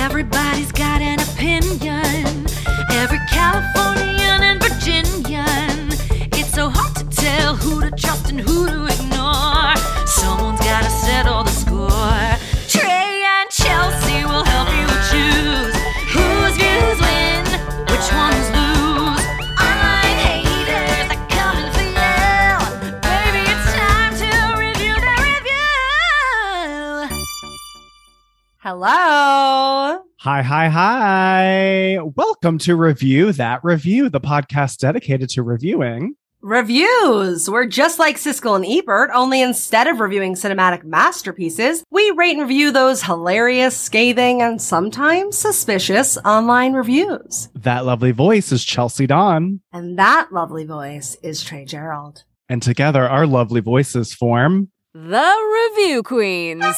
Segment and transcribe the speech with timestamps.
[0.00, 2.46] Everybody's got an opinion.
[2.92, 5.88] Every Californian and Virginian.
[6.38, 9.74] It's so hard to tell who to trust and who to ignore.
[10.06, 11.47] Someone's gotta settle
[28.70, 30.02] Hello.
[30.18, 31.98] Hi, hi, hi.
[32.02, 36.16] Welcome to Review That Review, the podcast dedicated to reviewing.
[36.42, 37.48] Reviews.
[37.48, 42.42] We're just like Siskel and Ebert, only instead of reviewing cinematic masterpieces, we rate and
[42.42, 47.48] review those hilarious, scathing, and sometimes suspicious online reviews.
[47.54, 49.62] That lovely voice is Chelsea Dawn.
[49.72, 52.24] And that lovely voice is Trey Gerald.
[52.50, 54.68] And together, our lovely voices form.
[54.92, 56.76] The Review Queens.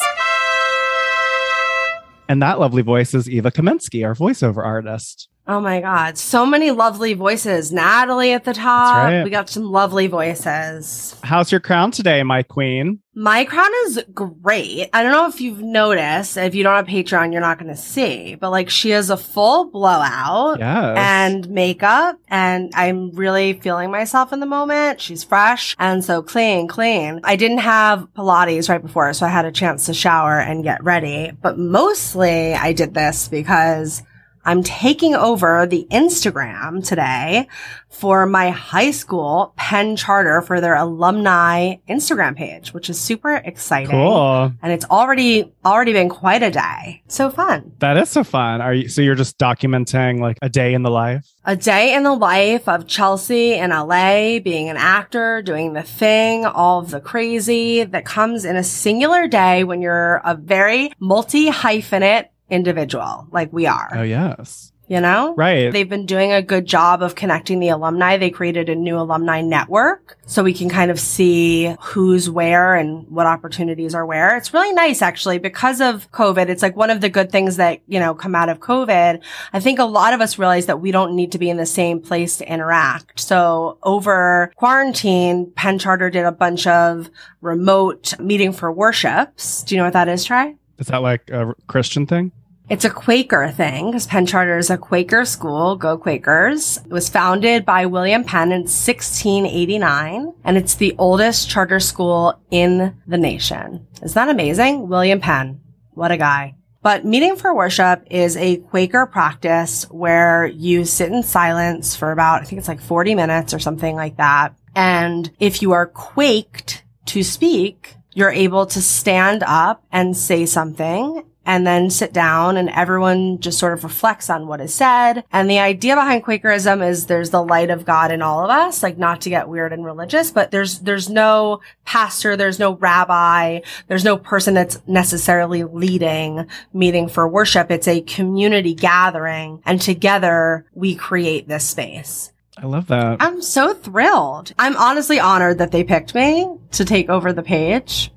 [2.31, 5.27] And that lovely voice is Eva Kaminsky, our voiceover artist.
[5.51, 6.17] Oh my God.
[6.17, 7.73] So many lovely voices.
[7.73, 9.03] Natalie at the top.
[9.03, 9.23] right.
[9.23, 11.13] We got some lovely voices.
[11.23, 12.99] How's your crown today, my queen?
[13.13, 14.89] My crown is great.
[14.93, 16.37] I don't know if you've noticed.
[16.37, 19.17] If you don't have Patreon, you're not going to see, but like she has a
[19.17, 20.95] full blowout Yes.
[20.97, 25.01] and makeup and I'm really feeling myself in the moment.
[25.01, 27.19] She's fresh and so clean, clean.
[27.25, 30.81] I didn't have Pilates right before, so I had a chance to shower and get
[30.81, 34.01] ready, but mostly I did this because
[34.45, 37.47] I'm taking over the Instagram today
[37.89, 43.91] for my high school Penn Charter for their alumni Instagram page, which is super exciting.
[43.91, 44.51] cool.
[44.61, 47.03] And it's already already been quite a day.
[47.07, 47.73] So fun.
[47.79, 48.61] That is so fun.
[48.61, 51.27] Are you so you're just documenting like a day in the life?
[51.45, 56.45] A day in the life of Chelsea in LA, being an actor, doing the thing,
[56.45, 61.49] all of the crazy that comes in a singular day when you're a very multi
[61.49, 63.89] hyphenate individual like we are.
[63.93, 64.71] Oh yes.
[64.87, 65.33] You know?
[65.35, 65.71] Right.
[65.71, 68.17] They've been doing a good job of connecting the alumni.
[68.17, 73.07] They created a new alumni network so we can kind of see who's where and
[73.07, 74.35] what opportunities are where.
[74.35, 76.49] It's really nice actually because of COVID.
[76.49, 79.21] It's like one of the good things that, you know, come out of COVID.
[79.53, 81.65] I think a lot of us realize that we don't need to be in the
[81.65, 83.17] same place to interact.
[83.17, 87.09] So over quarantine, Penn Charter did a bunch of
[87.39, 89.63] remote meeting for worships.
[89.63, 90.57] Do you know what that is, Trey?
[90.81, 92.31] is that like a Christian thing?
[92.71, 95.75] It's a Quaker thing because Penn Charter is a Quaker school.
[95.75, 96.77] Go Quakers.
[96.77, 102.95] It was founded by William Penn in 1689 and it's the oldest charter school in
[103.05, 103.85] the nation.
[104.01, 104.87] Isn't that amazing?
[104.87, 105.59] William Penn.
[105.95, 106.55] What a guy.
[106.81, 112.41] But meeting for worship is a Quaker practice where you sit in silence for about,
[112.41, 114.55] I think it's like 40 minutes or something like that.
[114.77, 121.25] And if you are quaked to speak, you're able to stand up and say something
[121.45, 125.23] and then sit down and everyone just sort of reflects on what is said.
[125.31, 128.83] And the idea behind Quakerism is there's the light of God in all of us,
[128.83, 133.61] like not to get weird and religious, but there's, there's no pastor, there's no rabbi,
[133.87, 137.71] there's no person that's necessarily leading meeting for worship.
[137.71, 142.31] It's a community gathering and together we create this space.
[142.57, 143.17] I love that.
[143.19, 144.53] I'm so thrilled.
[144.59, 148.11] I'm honestly honored that they picked me to take over the page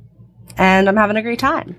[0.57, 1.77] and I'm having a great time.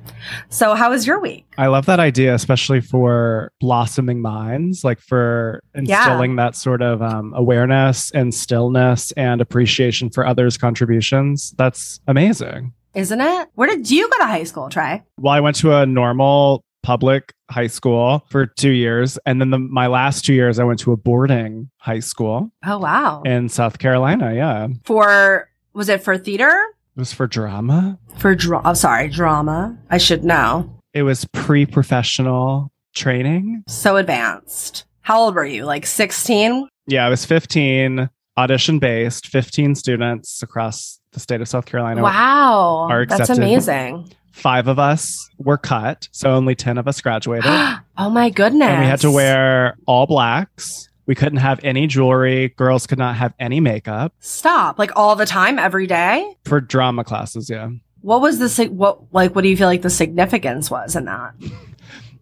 [0.50, 1.46] So how was your week?
[1.58, 7.34] I love that idea, especially for blossoming minds, like for instilling that sort of um,
[7.36, 11.54] awareness and stillness and appreciation for others' contributions.
[11.58, 12.74] That's amazing.
[12.94, 13.50] Isn't it?
[13.56, 15.04] Where did you go to high school, Trey?
[15.20, 19.18] Well, I went to a normal public high school for two years.
[19.26, 22.78] And then the, my last two years, I went to a boarding high school Oh
[22.78, 23.22] wow.
[23.24, 24.34] in South Carolina.
[24.34, 24.68] Yeah.
[24.84, 26.54] For was it for theater?
[26.96, 28.00] Was for drama.
[28.18, 29.78] For dra- oh, sorry, drama.
[29.90, 30.72] I should know.
[30.94, 33.64] It was pre professional training.
[33.68, 34.86] So advanced.
[35.02, 35.66] How old were you?
[35.66, 36.68] Like 16?
[36.88, 42.02] Yeah, I was 15, audition based, 15 students across the state of South Carolina.
[42.02, 42.88] Wow.
[42.90, 44.12] Are That's amazing.
[44.32, 47.46] Five of us were cut, so only 10 of us graduated.
[47.98, 48.68] oh my goodness.
[48.68, 50.90] and we had to wear all blacks.
[51.08, 52.50] We couldn't have any jewelry.
[52.50, 54.80] Girls could not have any makeup Stop.
[54.80, 56.36] Like all the time, every day?
[56.46, 57.50] for drama classes.
[57.50, 57.70] Yeah.
[58.02, 61.34] What was the what like what do you feel like the significance was in that?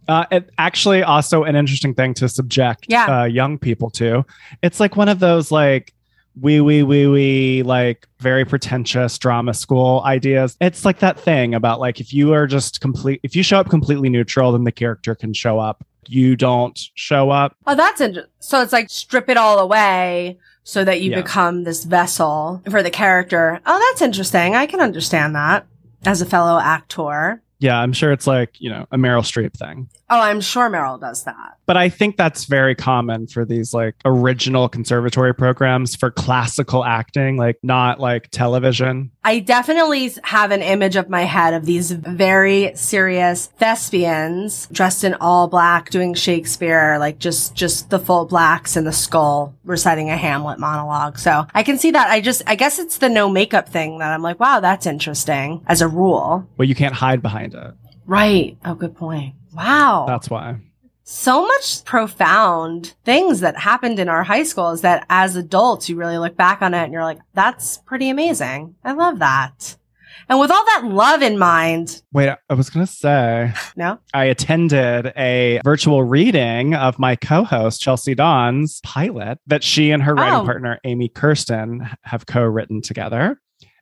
[0.06, 3.22] Uh, it actually also an interesting thing to subject Yeah.
[3.22, 4.26] uh, young people to.
[4.62, 5.94] It's like one of those like
[6.42, 10.58] wee wee wee wee like very pretentious drama school ideas.
[10.60, 13.70] It's like that thing about like if you are just complete if you show up
[13.70, 15.86] completely neutral, then the character can show up.
[16.10, 17.56] You don't show up.
[17.68, 18.32] Oh, that's interesting.
[18.40, 21.22] So it's like strip it all away so that you Yeah.
[21.22, 23.60] become this vessel for the character.
[23.66, 24.56] Oh, that's interesting.
[24.56, 25.66] I can understand that
[26.06, 27.42] as a fellow actor.
[27.60, 29.88] Yeah, I'm sure it's like, you know, a Meryl Streep thing.
[30.14, 31.58] Oh, I'm sure Meryl does that.
[31.66, 37.36] But I think that's very common for these like original conservatory programs for classical acting,
[37.36, 39.10] like not like television.
[39.24, 45.16] I definitely have an image of my head of these very serious thespians dressed in
[45.16, 50.18] all black doing Shakespeare, like just, just the full blacks and the skull reciting a
[50.18, 51.18] Hamlet monologue.
[51.18, 52.12] So I can see that.
[52.12, 55.64] I just, I guess it's the no makeup thing that I'm like, wow, that's interesting
[55.66, 56.48] as a rule.
[56.56, 57.74] But you can't hide behind it.
[58.06, 58.58] Right.
[58.64, 59.34] Oh, good point.
[59.54, 60.06] Wow.
[60.08, 60.58] That's why.
[61.04, 66.18] so much profound things that happened in our high schools that as adults, you really
[66.18, 68.76] look back on it and you're like, that's pretty amazing.
[68.84, 69.78] I love that.
[70.30, 74.00] And with all that love in mind, Wait, I was going to say no?
[74.14, 80.16] I attended a virtual reading of my co-host Chelsea Dawn's pilot that she and her
[80.16, 80.46] writing Oh.
[80.46, 83.42] partner Amy Kirsten have co-written together.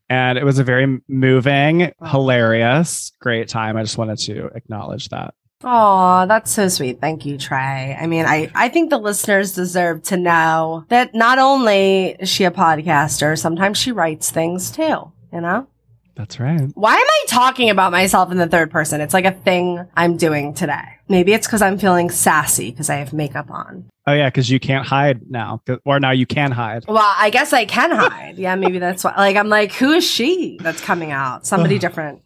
[0.10, 3.78] And it was a very moving, hilarious, great time.
[3.78, 5.36] I just wanted to acknowledge that.
[5.64, 7.00] Oh, that's so sweet.
[7.00, 7.98] Thank you, Trey.
[8.00, 12.44] I mean, I, I think the listeners deserve to know that not only is she
[12.46, 15.68] a podcaster, sometimes she writes things too, you know?
[16.16, 16.70] That's right.
[16.76, 19.02] Why am I talking about myself in the third person?
[19.02, 20.84] It's like a thing I'm doing today.
[21.08, 23.90] Maybe it's because I'm feeling sassy because I have makeup on.
[24.08, 25.62] Oh yeah, because you can't hide now.
[25.86, 26.86] or now you can hide.
[26.88, 28.38] Well, I guess I can hide.
[28.38, 29.14] Yeah, maybe that's why.
[29.16, 31.46] Like, I'm like, who is she that's coming out?
[31.46, 32.22] Somebody different.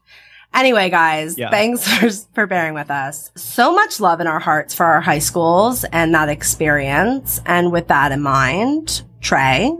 [0.55, 1.49] Anyway, guys, Yeah.
[1.51, 3.29] thanks for, for bearing with us.
[3.35, 7.41] So much love in our hearts for our high schools and that experience.
[7.45, 9.71] And with that in mind, Trey,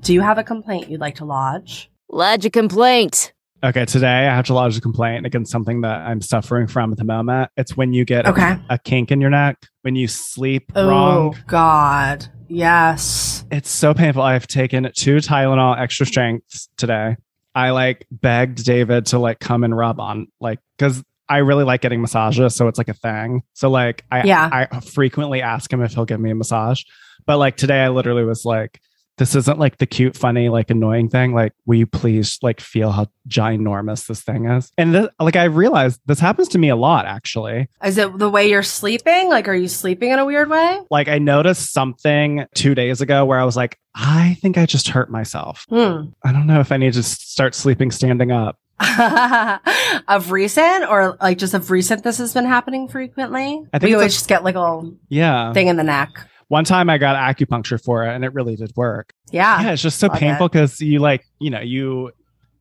[0.00, 1.90] do you have a complaint you'd like to lodge?
[2.10, 3.32] Lodge a complaint.
[3.64, 6.98] Okay, today I have to lodge a complaint against something that I'm suffering from at
[6.98, 7.50] the moment.
[7.56, 8.56] It's when you get a- Okay.
[8.68, 11.34] a, kink in your neck when you sleep Oh, wrong.
[11.36, 12.26] Oh, God.
[12.48, 13.44] Yes.
[13.50, 14.22] It's so painful.
[14.22, 17.16] I've taken two Tylenol extra strengths today.
[17.56, 21.80] I like begged David to like come and rub on like because I really like
[21.80, 23.42] getting massages, so it's like a thing.
[23.54, 24.68] So like I Yeah.
[24.70, 26.82] I frequently ask him if he'll give me a massage.
[27.26, 28.78] But like today I literally was like,
[29.18, 31.32] this isn't like the cute, funny, like annoying thing.
[31.34, 34.70] Like, will you please like feel how ginormous this thing is?
[34.76, 37.68] And th- like I realized this happens to me a lot actually.
[37.84, 39.28] Is it the way you're sleeping?
[39.28, 40.80] Like, are you sleeping in a weird way?
[40.90, 44.88] Like I noticed something two days ago where I was like, I think I just
[44.88, 45.64] hurt myself.
[45.70, 46.10] Hmm.
[46.22, 48.58] I don't know if I need to start sleeping standing up.
[50.08, 53.62] of recent or like just of recent this has been happening frequently?
[53.72, 55.52] I think we always just get like a little Yeah.
[55.54, 56.10] thing in the neck.
[56.48, 59.12] One time I got acupuncture for it and it really did work.
[59.32, 59.60] Yeah.
[59.62, 62.12] yeah, it's just so love painful because you like, you know, you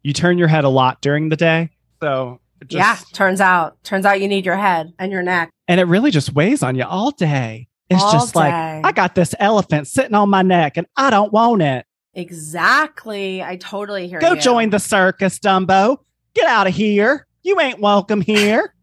[0.04, 1.70] you turn your head a lot during the day.
[2.02, 2.98] So it just, yeah.
[3.14, 5.52] Turns out, turns out you need your head and your neck.
[5.68, 7.68] and it really just weighs on you all day.
[7.90, 8.52] It's All just like.
[8.54, 11.86] I got this elephant sitting on my neck and I don't want it.
[12.16, 13.44] Exactly.
[13.44, 14.42] I totally hear Go you.
[14.42, 15.98] join the circus, Dumbo.
[16.34, 17.28] Get out of here.
[17.44, 18.74] You ain't welcome here.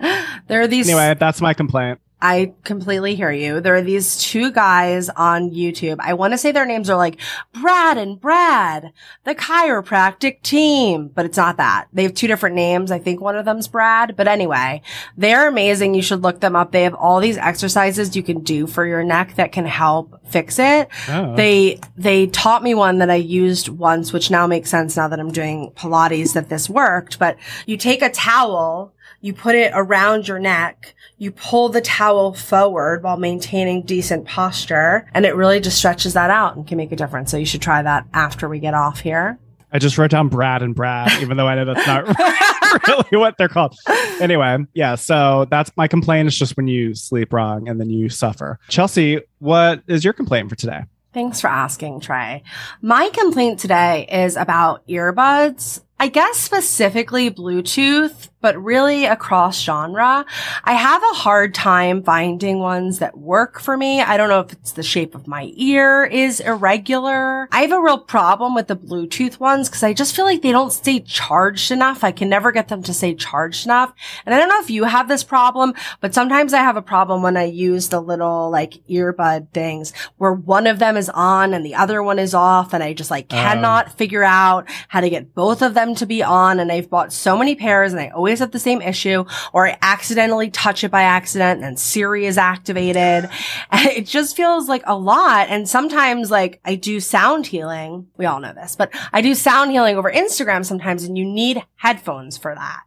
[0.46, 1.98] There are these anyway, that's my complaint.
[2.20, 3.60] I completely hear you.
[3.60, 5.96] There are these two guys on YouTube.
[6.00, 7.20] I want to say their names are like
[7.52, 8.92] Brad and Brad,
[9.24, 11.86] the chiropractic team, but it's not that.
[11.92, 12.90] They have two different names.
[12.90, 14.82] I think one of them's Brad, but anyway,
[15.16, 15.94] they're amazing.
[15.94, 16.72] You should look them up.
[16.72, 20.58] They have all these exercises you can do for your neck that can help fix
[20.58, 20.88] it.
[21.08, 21.36] Oh.
[21.36, 25.20] They they taught me one that I used once, which now makes sense now that
[25.20, 27.18] I'm doing Pilates that this worked.
[27.18, 27.36] But
[27.66, 33.02] you take a towel, you put it around your neck, you pull the towel forward
[33.02, 36.96] while maintaining decent posture, and it really just stretches that out and can make a
[36.96, 37.30] difference.
[37.30, 39.38] So you should try that after we get off here.
[39.72, 42.06] I just wrote down Brad and Brad, even though I know that's not
[42.88, 43.76] really what they're called.
[44.20, 48.08] Anyway, yeah, so that's my complaint is just when you sleep wrong and then you
[48.08, 48.58] suffer.
[48.68, 50.82] Chelsea, what is your complaint for today?
[51.12, 52.42] Thanks for asking, Trey.
[52.80, 55.80] My complaint today is about earbuds.
[56.00, 60.24] I guess specifically Bluetooth, but really across genre.
[60.62, 64.00] I have a hard time finding ones that work for me.
[64.00, 67.48] I don't know if it's the shape of my ear is irregular.
[67.50, 70.52] I have a real problem with the Bluetooth ones because I just feel like they
[70.52, 72.04] don't stay charged enough.
[72.04, 73.92] I can never get them to stay charged enough.
[74.24, 77.22] And I don't know if you have this problem, but sometimes I have a problem
[77.22, 81.66] when I use the little like earbud things where one of them is on and
[81.66, 83.34] the other one is off and I just like Oh.
[83.34, 87.12] cannot figure out how to get both of them to be on and I've bought
[87.12, 90.90] so many pairs and I always have the same issue or I accidentally touch it
[90.90, 93.28] by accident and Siri is activated.
[93.98, 98.06] It just feels like a lot and sometimes like I do sound healing.
[98.16, 101.64] We all know this, but I do sound healing over Instagram sometimes and you need
[101.76, 102.82] headphones for that.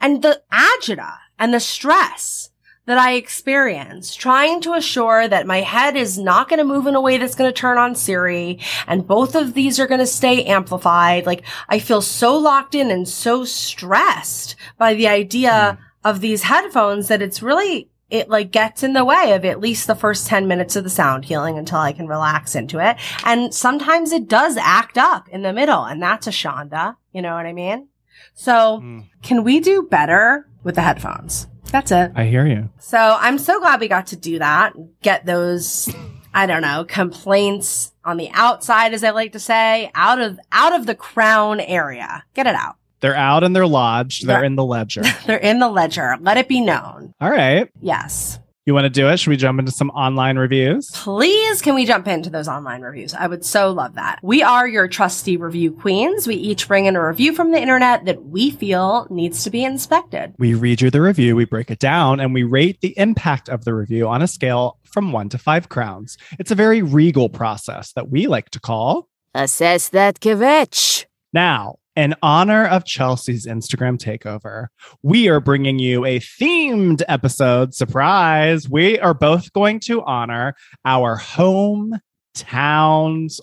[0.00, 2.50] And the agita and the stress
[2.86, 6.94] that I experience, trying to assure that my head is not going to move in
[6.94, 10.06] a way that's going to turn on Siri and both of these are going to
[10.06, 11.24] stay amplified.
[11.26, 17.08] Like I feel so locked in and so stressed by the idea of these headphones
[17.08, 20.46] that it's really, it like gets in the way of at least the first 10
[20.46, 22.96] minutes of the sound healing until I can relax into it.
[23.24, 26.96] And sometimes it does act up in the middle and that's a Shonda.
[27.12, 27.88] You know what I mean?
[28.34, 29.04] So Mm.
[29.22, 31.46] can we do better with the headphones?
[31.74, 32.12] That's it.
[32.14, 32.70] I hear you.
[32.78, 34.74] So I'm so glad we got to do that.
[35.02, 35.92] Get those,
[36.32, 40.72] I don't know, complaints on the outside, as I like to say, out of, out
[40.72, 42.22] of the crown area.
[42.32, 42.76] Get it out.
[43.00, 44.24] They're out and they're lodged.
[44.24, 45.02] They're They're- in the ledger.
[45.26, 46.16] They're in the ledger.
[46.20, 47.12] Let it be known.
[47.20, 47.68] All right.
[47.80, 48.38] Yes.
[48.66, 49.18] You want to do it?
[49.18, 50.90] Should we jump into some online reviews?
[50.94, 53.12] Please, can we jump into those online reviews?
[53.12, 54.20] I would so love that.
[54.22, 56.26] We are your trusty review queens.
[56.26, 59.64] We each bring in a review from the internet that we feel needs to be
[59.64, 60.34] inspected.
[60.38, 63.66] We read you the review, we break it down, and we rate the impact of
[63.66, 66.16] the review on a scale from one to five crowns.
[66.38, 69.08] It's a very regal process that we like to call.
[69.34, 71.04] Assess that kvetch.
[71.34, 74.66] Now, in honor of Chelsea's Instagram takeover,
[75.02, 77.74] we are bringing you a themed episode.
[77.74, 78.68] Surprise!
[78.68, 82.00] We are both going to honor our hometowns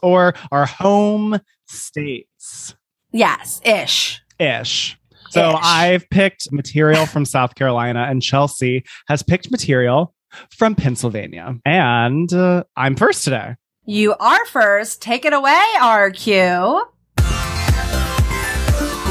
[0.04, 2.76] or our home states
[3.14, 4.22] Yes, ish.
[4.40, 4.98] ish.
[5.32, 5.58] So Ish.
[5.62, 10.14] I've picked material from South Carolina, and Chelsea has picked material
[10.58, 11.56] from Pennsylvania.
[11.66, 13.56] And uh, I'm first today.
[13.86, 15.02] You are first.
[15.02, 16.84] Take it away, RQ.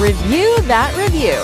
[0.01, 1.37] Review that review.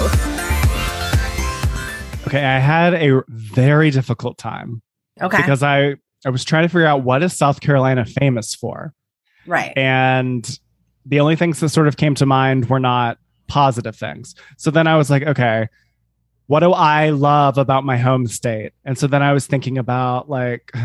[2.27, 4.81] Okay, I had a very difficult time
[5.21, 5.37] Okay.
[5.37, 8.95] because I I was trying to figure out what is South Carolina famous for,
[9.47, 9.75] right.
[9.77, 10.59] and
[11.05, 14.35] the only things that sort of came to mind were not positive things.
[14.57, 15.69] So then I was like, okay,
[16.47, 18.73] what do I love about my home state?
[18.87, 20.73] And so then I was thinking about like.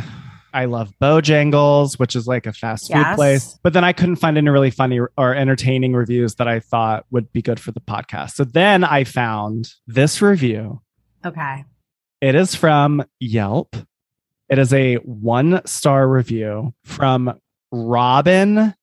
[0.54, 3.60] I love Bojangles, which is like a fast food place.
[3.64, 7.32] But then I couldn't find any really funny or entertaining reviews that I thought would
[7.32, 8.32] be good for the podcast.
[8.32, 10.82] So then I found this review
[11.26, 11.64] Okay.
[12.22, 13.76] it is from Yelp.
[14.50, 17.40] It is a one star review from
[17.72, 18.74] Robin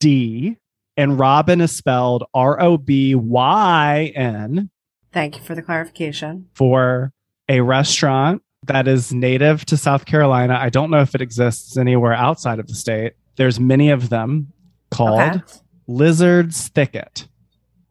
[0.00, 0.56] D.
[0.96, 4.70] And Robin is spelled R O B Y N
[5.12, 6.46] Thank you for the clarification.
[6.54, 7.12] for
[7.48, 10.56] a restaurant that is native to South Carolina.
[10.60, 13.14] I don't know if it exists anywhere outside of the state.
[13.36, 14.52] There's many of them
[14.90, 15.40] called Okay.
[15.86, 17.26] Lizard's Thicket.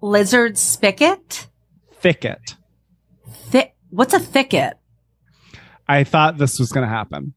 [0.02, 1.48] Lizard's spigot.
[1.96, 2.56] Thicket.
[3.50, 4.74] Thi- What's a thicket?
[5.88, 7.34] I thought this was going to happen.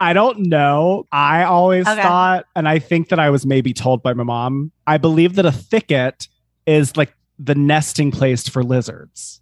[0.00, 1.06] I don't know.
[1.10, 2.00] I always Okay.
[2.02, 5.46] thought, and I think that I was maybe told by my mom, I believe that
[5.46, 6.28] a thicket
[6.66, 9.40] is like the nesting place for lizards,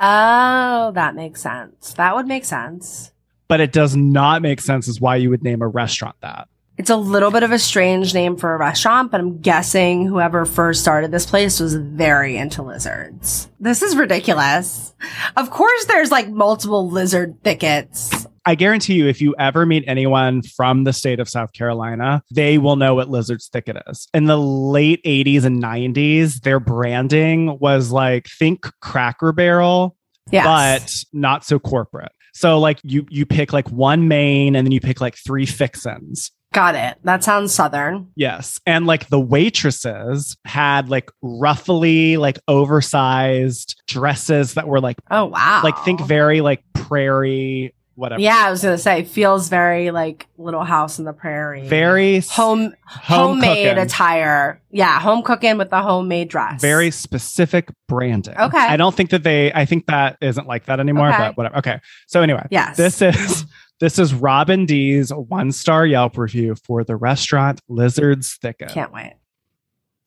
[0.00, 1.94] oh, that makes sense.
[1.94, 3.12] That would make sense.
[3.48, 6.48] but it does not make sense as why you would name a restaurant that.
[6.78, 10.44] It's a little bit of a strange name for a restaurant, but I'm guessing whoever
[10.44, 13.48] first started this place was very into lizards.
[13.58, 14.92] This is ridiculous.
[15.36, 18.25] Of course, there's like multiple lizard thickets.
[18.46, 22.58] I guarantee you, if you ever meet anyone from the state of South Carolina, they
[22.58, 24.06] will know what Lizard's Thicket is.
[24.14, 29.96] In the late 80s and 90s, their branding was like, think Cracker Barrel,
[30.30, 30.44] Yes.
[30.44, 32.12] but not so corporate.
[32.34, 36.30] So like you you pick like one main and then you pick like three fixins.
[36.52, 36.96] Got it.
[37.04, 38.08] That sounds southern.
[38.14, 38.60] Yes.
[38.66, 45.60] And like the waitresses had like ruffly, like oversized dresses that were like Oh, wow.
[45.64, 48.20] like think very like prairie, whatever.
[48.20, 51.66] Yeah, I was going to say, feels very like Little House in the Prairie.
[51.66, 53.82] Very home, home homemade cooking.
[53.82, 54.62] attire.
[54.70, 56.60] Yeah, home cooking with the homemade dress.
[56.60, 58.36] very specific branding.
[58.38, 58.58] Okay.
[58.58, 61.18] I don't think that they I think that isn't like that anymore, Okay.
[61.18, 61.56] but whatever.
[61.58, 61.80] Okay.
[62.06, 62.76] So anyway, Yes.
[62.76, 63.44] this is
[63.80, 68.68] this is Robin D's one-star Yelp review for the restaurant Lizard's Thicket.
[68.68, 69.14] Can't wait.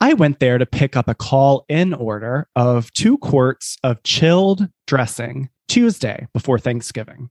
[0.01, 4.69] I went there to pick up a call in order of two quarts of chilled
[4.87, 7.29] dressing Tuesday before Thanksgiving.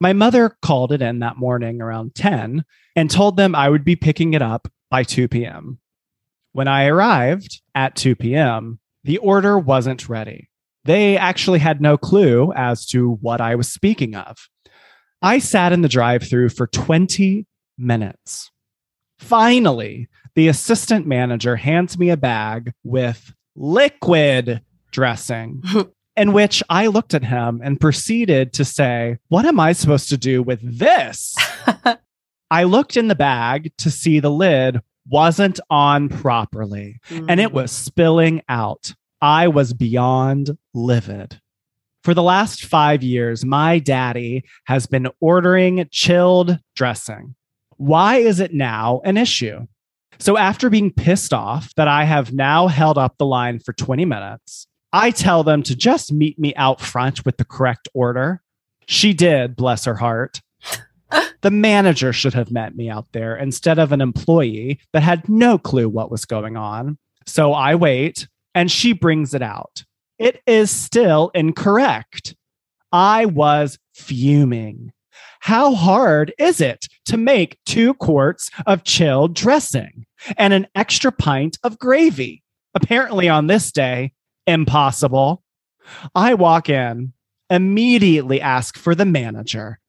[0.00, 2.64] My mother called it in that morning around 10
[2.96, 5.78] and told them I would be picking it up by 2 p.m.
[6.52, 10.48] When I arrived at 2 p.m., the order wasn't ready.
[10.84, 14.48] They actually had no clue as to what I was speaking of.
[15.22, 18.50] I sat in the drive through for 20 minutes.
[19.18, 25.62] Finally, the assistant manager hands me a bag with liquid dressing,
[26.20, 30.16] in which I looked at him and proceeded to say, What am I supposed to
[30.16, 31.34] do with this?
[32.50, 37.42] I looked in the bag to see the lid wasn't on properly and Mm.
[37.42, 38.94] it was spilling out.
[39.22, 41.40] I was beyond livid.
[42.04, 47.34] For the last five years, my daddy has been ordering chilled dressing.
[47.76, 49.66] Why is it now an issue?
[50.18, 54.04] So, after being pissed off that I have now held up the line for 20
[54.04, 58.42] minutes, I tell them to just meet me out front with the correct order.
[58.86, 60.40] She did, bless her heart.
[61.42, 65.58] the manager should have met me out there instead of an employee that had no
[65.58, 66.98] clue what was going on.
[67.26, 69.84] So I wait and she brings it out.
[70.18, 72.34] It is still incorrect.
[72.92, 74.92] I was fuming.
[75.40, 80.04] How hard is it to make two quarts of chilled dressing
[80.36, 82.42] and an extra pint of gravy?
[82.74, 84.12] Apparently, on this day,
[84.46, 85.42] impossible.
[86.14, 87.12] I walk in,
[87.48, 89.80] immediately ask for the manager.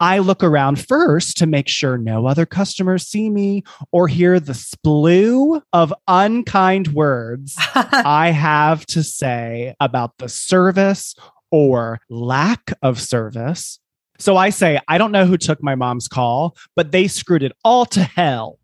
[0.00, 4.54] I look around first to make sure no other customers see me or hear the
[4.54, 11.14] splue of unkind words I have to say about the service
[11.50, 13.78] or lack of service.
[14.18, 17.52] So I say, I don't know who took my mom's call, but they screwed it
[17.64, 18.58] all to hell.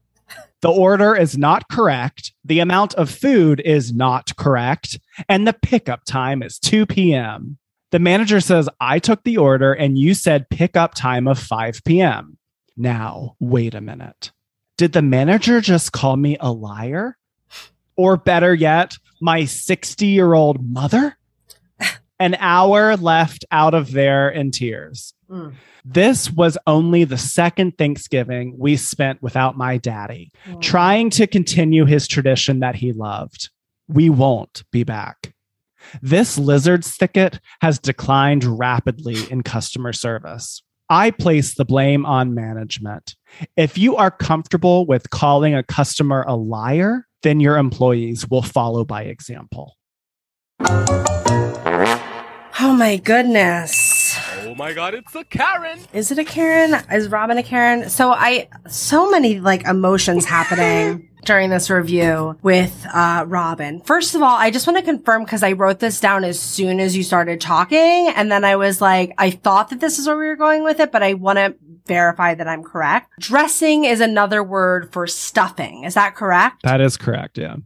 [0.61, 2.33] The order is not correct.
[2.45, 4.99] The amount of food is not correct.
[5.29, 7.59] And the pickup time is 2 p.m.
[7.91, 12.39] The manager says, I took the order and you said pickup time of 5 p.m.
[12.77, 14.33] Now, wait a minute.
[14.77, 17.17] Did the manager just call me a liar?
[17.97, 21.17] Or better yet, my 60 year old mother?
[22.19, 25.15] An hour left out of there in tears.
[25.31, 25.53] Mm.
[25.85, 32.09] This was only the second Thanksgiving we spent without my daddy, trying to continue his
[32.09, 33.51] tradition that he loved.
[33.87, 35.35] We won't be back.
[36.01, 40.63] This lizard's thicket has declined rapidly in customer service.
[40.89, 43.15] I place the blame on management.
[43.57, 48.85] If you are comfortable with calling a customer a liar, then your employees will follow
[48.85, 49.77] by example.
[52.61, 53.94] Oh my goodness.
[54.55, 55.81] Oh my god, it's a Karen!
[55.93, 56.81] Is it a Karen?
[56.89, 57.91] Is Robin a Karen?
[57.91, 63.81] So I, so many like emotions happening during this review with uh, Robin.
[63.81, 66.79] First of all, I just want to confirm because I wrote this down as soon
[66.79, 68.13] as you started talking.
[68.15, 70.79] And then I was like, I thought that this is where we were going with
[70.79, 71.57] it, but I want to
[71.87, 73.11] verify that I'm correct.
[73.19, 75.83] Dressing is another word for stuffing.
[75.83, 76.63] Is that correct?
[76.63, 77.39] That is correct.
[77.39, 77.57] Yeah.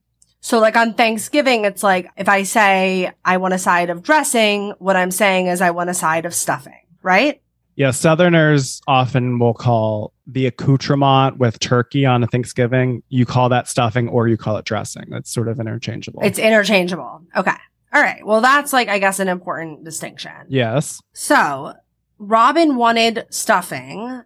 [0.40, 4.72] So like on Thanksgiving, it's like if I say I want a side of dressing,
[4.78, 7.40] what I'm saying is I want a side of stuffing, right?
[7.76, 7.90] Yeah.
[7.90, 14.08] Southerners often will call the accoutrement with turkey on a Thanksgiving, you call that stuffing
[14.08, 15.06] or you call it dressing.
[15.10, 16.22] That's sort of interchangeable.
[16.22, 17.22] It's interchangeable.
[17.36, 17.52] Okay.
[17.92, 18.24] All right.
[18.26, 20.32] Well, that's like, I guess, an important distinction.
[20.48, 21.00] yes.
[21.14, 21.72] So
[22.18, 24.22] Robin wanted stuffing,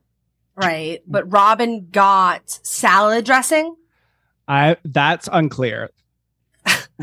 [0.57, 1.01] right?
[1.07, 3.77] But Robin got salad dressing.
[4.49, 5.91] I that's unclear.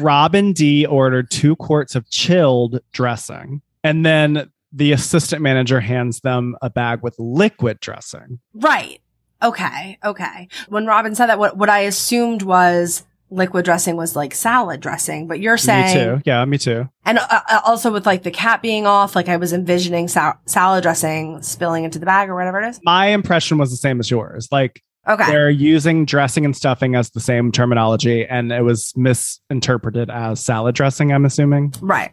[0.01, 6.55] Robin D ordered two quarts of chilled dressing, and then the assistant manager hands them
[6.61, 8.39] a bag with liquid dressing.
[8.53, 9.01] Right.
[9.41, 9.97] Okay.
[10.03, 10.47] Okay.
[10.67, 15.27] When Robin said that, what, what I assumed was liquid dressing was like salad dressing,
[15.27, 16.21] but you're saying, me too.
[16.25, 16.89] Yeah, me too.
[17.05, 20.39] and uh, uh, also with like the cap being off, like I was envisioning sal-
[20.45, 22.79] salad dressing spilling into the bag or whatever it is.
[22.83, 24.49] My impression was the same as yours.
[24.51, 25.25] Like Okay.
[25.25, 30.75] they're using dressing and stuffing as the same terminology, and it was misinterpreted as salad
[30.75, 31.11] dressing.
[31.11, 31.73] I'm assuming.
[31.81, 32.11] Right.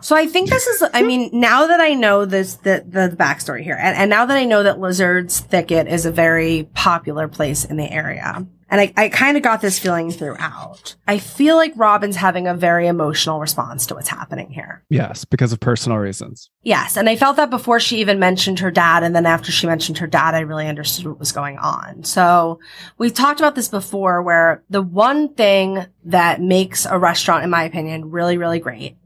[0.00, 3.62] So I think this is, I mean, now that I know this, the, the backstory
[3.62, 7.64] here, and, and now that I know that Lizard's Thicket is a very popular place
[7.64, 11.72] in the area, and I, I kind of got this feeling throughout, I feel like
[11.76, 14.84] Robin's having a very emotional response to what's happening here.
[14.90, 16.50] Yes, because of personal reasons.
[16.62, 16.96] Yes.
[16.96, 19.02] And I felt that before she even mentioned her dad.
[19.02, 22.04] And then after she mentioned her dad, I really understood what was going on.
[22.04, 22.60] So
[22.98, 27.64] we've talked about this before where the one thing that makes a restaurant, in my
[27.64, 28.96] opinion, really, really great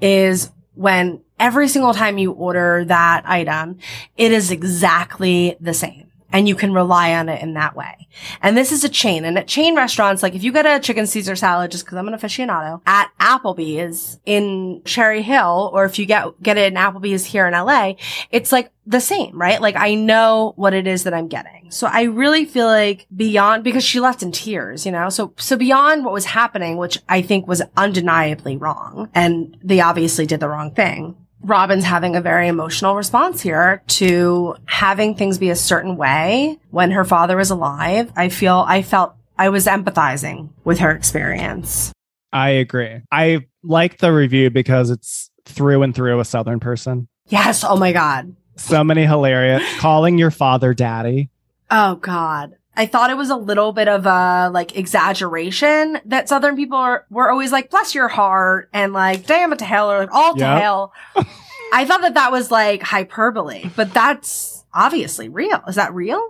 [0.00, 3.78] is when every single time you order that item,
[4.16, 6.09] it is exactly the same.
[6.32, 8.08] And you can rely on it in that way.
[8.42, 9.24] And this is a chain.
[9.24, 12.08] And at chain restaurants, like if you get a chicken Caesar salad, just because I'm
[12.08, 17.24] an aficionado, at Applebee's in Cherry Hill, or if you get get it in Applebee's
[17.24, 17.94] here in LA,
[18.30, 19.60] it's like the same, right?
[19.60, 21.70] Like I know what it is that I'm getting.
[21.70, 25.08] So I really feel like beyond because she left in tears, you know.
[25.08, 30.26] So so beyond what was happening, which I think was undeniably wrong, and they obviously
[30.26, 31.16] did the wrong thing.
[31.42, 36.90] Robin's having a very emotional response here to having things be a certain way when
[36.90, 38.12] her father was alive.
[38.16, 41.92] I feel I felt I was empathizing with her experience.
[42.32, 43.00] I agree.
[43.10, 47.08] I like the review because it's through and through a Southern person.
[47.28, 47.64] Yes.
[47.64, 48.34] Oh my God.
[48.56, 51.30] So many hilarious calling your father daddy.
[51.70, 52.56] Oh God.
[52.80, 57.04] I thought it was a little bit of a like exaggeration that Southern people are,
[57.10, 60.32] were always like, bless your heart and like, damn it to hell or like all
[60.32, 60.62] to Yep.
[60.62, 60.92] hell.
[61.74, 65.62] I thought that that was like hyperbole, but that's obviously real.
[65.68, 66.26] Is that real?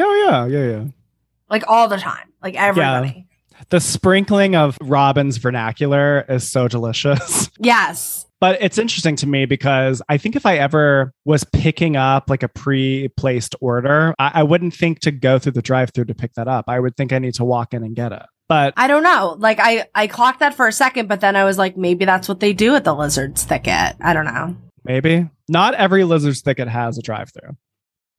[0.00, 0.84] Oh yeah, yeah, yeah.
[1.48, 3.28] Like all the time, like everybody.
[3.68, 7.48] The sprinkling of Robin's vernacular is so delicious.
[7.60, 8.26] Yes.
[8.42, 12.42] But it's interesting to me because I think if I ever was picking up like
[12.42, 16.14] a pre placed order, I, I wouldn't think to go through the drive through to
[16.16, 16.64] pick that up.
[16.66, 18.24] I would think I need to walk in and get it.
[18.48, 19.36] But I don't know.
[19.38, 22.28] Like I, I clocked that for a second, but then I was like, maybe that's
[22.28, 23.94] what they do at the lizard's thicket.
[24.00, 24.56] I don't know.
[24.82, 27.56] maybe not every lizard's thicket has a drive through.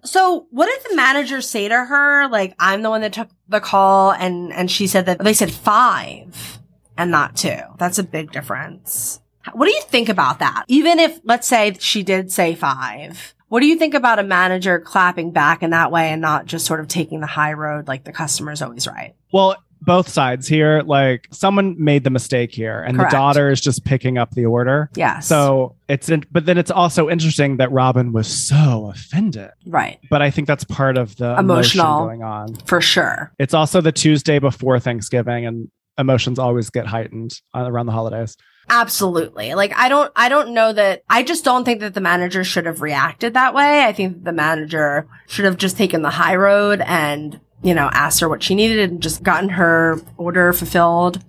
[0.05, 2.29] So what did the manager say to her?
[2.29, 5.51] Like, I'm the one that took the call and, and she said that they said
[5.51, 6.59] five
[6.97, 7.59] and not two.
[7.77, 9.19] That's a big difference.
[9.51, 10.63] What do you think about that?
[10.67, 14.79] Even if, let's say she did say five, what do you think about a manager
[14.79, 18.03] clapping back in that way and not just sort of taking the high road like
[18.03, 19.15] the customer's always right?
[19.31, 23.11] Well, both sides here, like someone made the mistake here, and Correct.
[23.11, 24.89] the daughter is just picking up the order.
[24.95, 25.27] Yes.
[25.27, 29.51] So it's, in, but then it's also interesting that Robin was so offended.
[29.67, 29.99] right.
[30.09, 32.05] But I think that's part of the emotion Emotional.
[32.05, 32.55] going on.
[32.65, 33.33] For sure.
[33.39, 38.35] It's also the Tuesday before Thanksgiving, and emotions always get heightened uh, around the holidays.
[38.69, 39.53] Absolutely.
[39.53, 42.65] Like I don't I don't know that I just don't think that the manager should
[42.65, 43.83] have reacted that way.
[43.83, 48.21] I think the manager should have just taken the high road and, you know, asked
[48.21, 51.23] her what she needed and just gotten her order fulfilled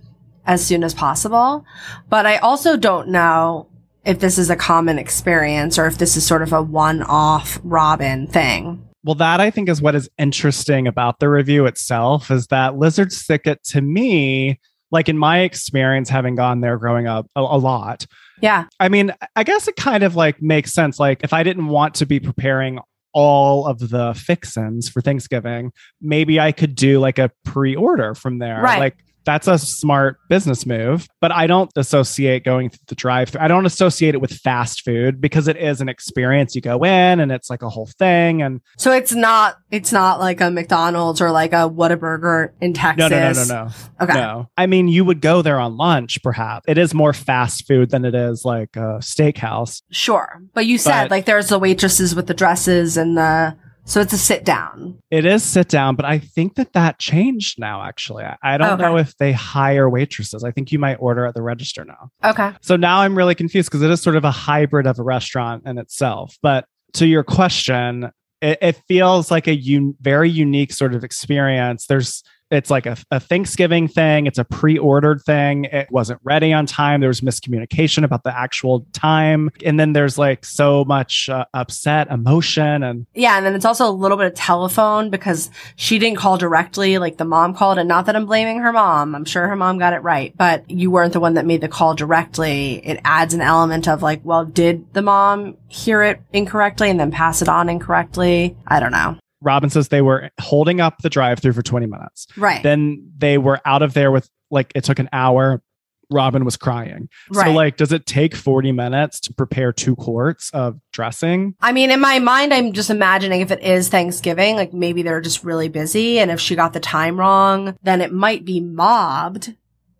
[0.46, 1.64] as soon as possible.
[2.08, 3.68] But I also don't know
[4.04, 8.26] if this is a common experience or if this is sort of a one-off Robin
[8.26, 8.86] thing.
[9.04, 13.24] Well, that I think is what is interesting about the review itself is that Lizard's
[13.26, 14.58] Thicket to me,
[14.90, 18.06] like in my experience, having gone there growing up a, a lot,
[18.40, 18.66] Yeah.
[18.80, 20.98] I mean, I guess it kind of like makes sense.
[20.98, 22.78] Like if I didn't want to be preparing
[23.12, 28.60] all of the fixins for Thanksgiving, maybe I could do like a pre-order from there.
[28.60, 28.80] Right.
[28.80, 33.40] Like that's a smart business move, but I don't associate going through the drive-through.
[33.40, 36.54] I don't associate it with fast food because it is an experience.
[36.54, 40.20] You go in and it's like a whole thing and So it's not it's not
[40.20, 42.98] like a McDonald's or like a Whataburger in Texas.
[42.98, 43.70] no, no, no, no, no.
[44.04, 44.14] Okay.
[44.14, 44.48] No.
[44.56, 46.64] I mean, you would go there on lunch, perhaps.
[46.68, 49.82] It is more fast food than it is like a steakhouse.
[49.90, 50.40] Sure.
[50.52, 54.12] But you said But- like there's the waitresses with the dresses and the so it's
[54.12, 54.98] a sit down.
[55.10, 58.24] It is sit down, but I think that that changed now, actually.
[58.24, 58.82] I, I don't Okay.
[58.82, 60.42] know if they hire waitresses.
[60.44, 62.10] I think you might order at the register now.
[62.24, 62.52] Okay.
[62.62, 65.64] So now I'm really confused because it is sort of a hybrid of a restaurant
[65.66, 66.36] in itself.
[66.42, 71.86] But to your question, it, it feels like a un- very unique sort of experience.
[71.86, 74.26] There's it's like a, a Thanksgiving thing.
[74.26, 75.64] It's a pre-ordered thing.
[75.64, 77.00] It wasn't ready on time.
[77.00, 82.08] There was miscommunication about the actual time, and then there's like so much uh, upset
[82.10, 86.18] emotion and Yeah, and then it's also a little bit of telephone because she didn't
[86.18, 89.14] call directly, like the mom called, and not that I'm blaming her mom.
[89.14, 91.68] I'm sure her mom got it right, but you weren't the one that made the
[91.68, 92.84] call directly.
[92.86, 97.10] It adds an element of like, well, did the mom hear it incorrectly and then
[97.10, 98.56] pass it on incorrectly?
[98.66, 99.18] I don't know.
[99.44, 102.26] Robin says they were holding up the drive-through for 20 minutes.
[102.36, 102.62] Right.
[102.62, 105.62] Then they were out of there with like it took an hour.
[106.10, 107.08] Robin was crying.
[107.30, 107.46] right.
[107.46, 111.54] So like does it take 40 minutes to prepare two quarts of dressing?
[111.60, 115.22] I mean, in my mind, I'm just imagining if it is Thanksgiving, like maybe they're
[115.22, 116.18] just really busy.
[116.18, 119.54] And if she got the time wrong, then it might be mobbed.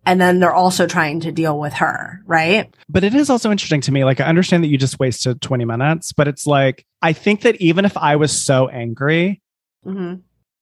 [0.05, 2.73] And then they're also trying to deal with her, right?
[2.87, 4.03] But it is also interesting to me.
[4.03, 7.55] Like I understand that you just wasted 20 minutes, but it's like I think that
[7.57, 9.41] even if I was so angry,
[9.83, 10.15] hmm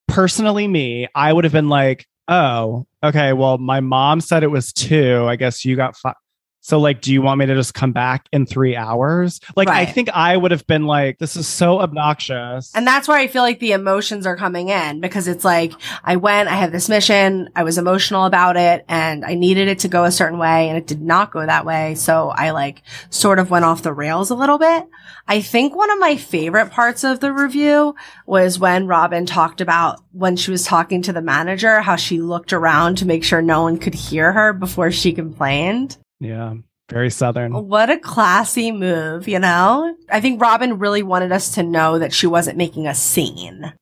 [0.07, 4.71] personally me, I would have been like, "Oh, okay, well my mom said it was
[4.73, 5.25] 2.
[5.27, 6.13] I guess you got 5."
[6.65, 9.41] So like, do you want me to just come back in 3 hours?
[9.55, 13.17] Like I think I would have been like, "This is so obnoxious." And that's where
[13.17, 15.73] I feel like the emotions are coming in because it's like,
[16.05, 19.79] I went, I had this mission, I was emotional about it, and I needed it
[19.79, 21.95] to go a certain way, and it did not go that way.
[21.95, 24.87] So I like sort of went off the rails a little bit.
[25.27, 27.93] I think one of my favorite parts of the review
[28.25, 32.53] was when Robin talked about when she was talking to the manager, how she looked
[32.53, 35.97] around to make sure no one could hear her before she complained.
[36.23, 36.53] Yeah,
[36.89, 37.53] very southern.
[37.67, 39.95] What a classy move, you know?
[40.09, 43.73] I think Robin really wanted us to know that she wasn't making a scene.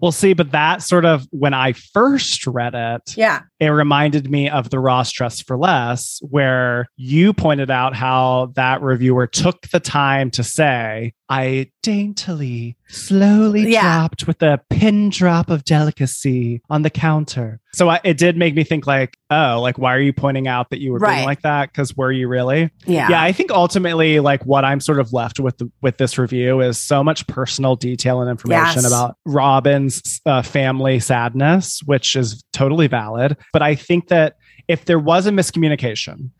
[0.00, 3.42] Well, see, but that sort of when I first read it, Yeah.
[3.60, 8.80] It reminded me of the Ross Dress for Less, where you pointed out how that
[8.82, 13.82] reviewer took the time to say, I daintily, slowly Yeah.
[13.82, 17.60] dropped with a pin drop of delicacy on the counter.
[17.72, 20.70] So I, it did make me think, like, oh, like, why are you pointing out
[20.70, 21.16] that you were Right.
[21.16, 21.70] being like that?
[21.70, 22.70] Because were you really?
[22.86, 23.08] Yeah.
[23.10, 26.60] yeah i think ultimately like what i'm sort of left with the, with this review
[26.60, 28.86] is so much personal detail and information Yes.
[28.86, 34.36] about robin's uh, family sadness which is totally valid but i think that
[34.68, 36.30] if there was a miscommunication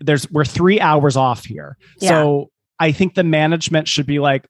[0.00, 1.76] there's we're three hours off here.
[1.98, 4.46] So i think the management should be like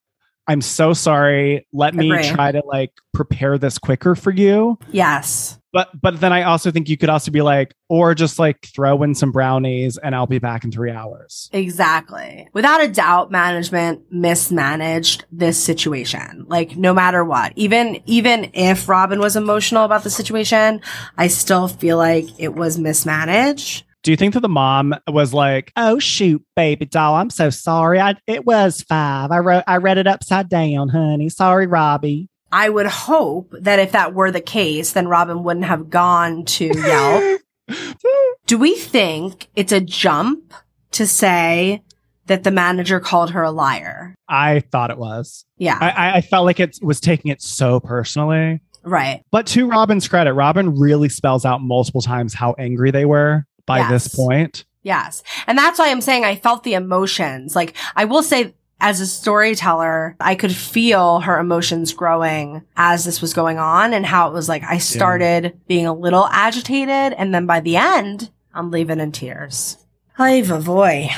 [0.46, 1.66] i'm so sorry.
[1.72, 4.78] Let me try to like prepare this quicker for you.
[4.90, 5.57] Yes.
[5.72, 9.02] But but then i also think you could also be like or just like throw
[9.02, 12.48] in some brownies and i'll be back in three hours Exactly.
[12.52, 16.44] Without a doubt, management mismanaged this situation.
[16.48, 20.80] Like no matter what, even, even if Robin was emotional about the situation,
[21.16, 23.84] I still feel like it was mismanaged.
[24.02, 28.00] Do you think that the mom was like, "Oh shoot, baby doll, I'm so sorry.
[28.00, 29.30] I it was five.
[29.30, 31.28] I wrote I read it upside down, honey.
[31.28, 35.90] Sorry, Robbie." I would hope that if that were the case, then Robin wouldn't have
[35.90, 37.40] gone to Yelp.
[38.46, 40.54] Do we think it's a jump
[40.92, 41.82] to say
[42.26, 44.14] that the manager called her a liar?
[44.28, 45.44] I thought it was.
[45.58, 48.60] Yeah, I, I felt like it was taking it so personally.
[48.82, 49.22] right.
[49.30, 53.86] But to Robin's credit, Robin really spells out multiple times how angry they were by
[53.88, 54.64] this point.
[54.82, 55.22] Yes.
[55.46, 57.54] And that's why I'm saying I felt the emotions.
[57.54, 63.20] Like I will say as a storyteller, I could feel her emotions growing as this
[63.20, 67.34] was going on and how it was like I started being a little agitated and
[67.34, 69.78] then by the end, I'm leaving in tears.
[70.18, 71.08] Ay, boy.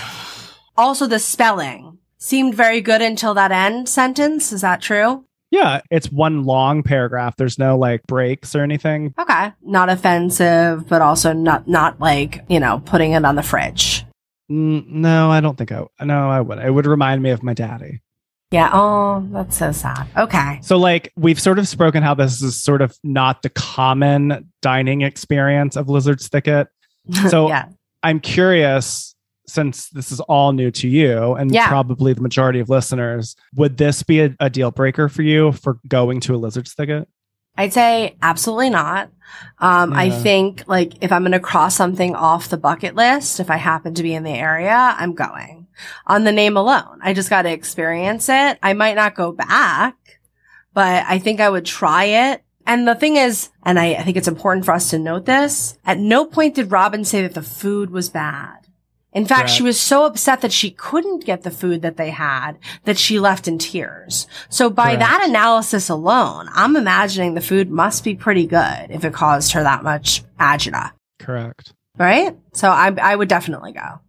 [0.77, 4.53] Also the spelling seemed very good until that end sentence.
[4.53, 5.25] Is that true?
[5.51, 7.37] Yeah, it's one long paragraph.
[7.37, 9.15] There's no like breaks or anything.
[9.19, 9.53] Okay.
[9.63, 14.05] Not offensive, but also not, not like, you know, putting it on the fridge.
[14.53, 15.85] No, I don't think I.
[16.03, 16.59] No, I would.
[16.59, 18.01] It would remind me of my daddy.
[18.51, 18.69] Yeah.
[18.73, 20.09] Oh, that's so sad.
[20.17, 20.59] Okay.
[20.63, 25.03] So, like, we've sort of spoken how this is sort of not the common dining
[25.03, 26.69] experience of Lizard's Thicket.
[27.31, 27.67] So, yeah.
[28.03, 29.15] I'm curious,
[29.47, 31.69] since this is all new to you and Yeah.
[31.69, 35.79] probably the majority of listeners, would this be a, a deal breaker for you for
[35.89, 37.09] going to a Lizard's Thicket?
[37.61, 39.11] I'd say absolutely not.
[39.59, 43.51] Um, I think like if I'm going to cross something off the bucket list, if
[43.51, 45.67] I happen to be in the area, I'm going
[46.07, 47.01] on the name alone.
[47.03, 48.59] I just got to experience it.
[48.63, 49.95] I might not go back,
[50.73, 52.43] but I think I would try it.
[52.67, 55.79] And the thing is, and I, I think it's important for us to note this,
[55.85, 58.60] at no point did Robin say that the food was bad.
[59.13, 62.59] In fact, she was so upset that she couldn't get the food that they had
[62.85, 64.29] that she left in tears.
[64.49, 65.01] So by Correct.
[65.01, 69.63] that analysis alone, I'm imagining the food must be pretty good if it caused her
[69.65, 71.73] that much agita, Correct.
[71.99, 72.37] right?
[72.53, 74.01] So I, I would definitely go.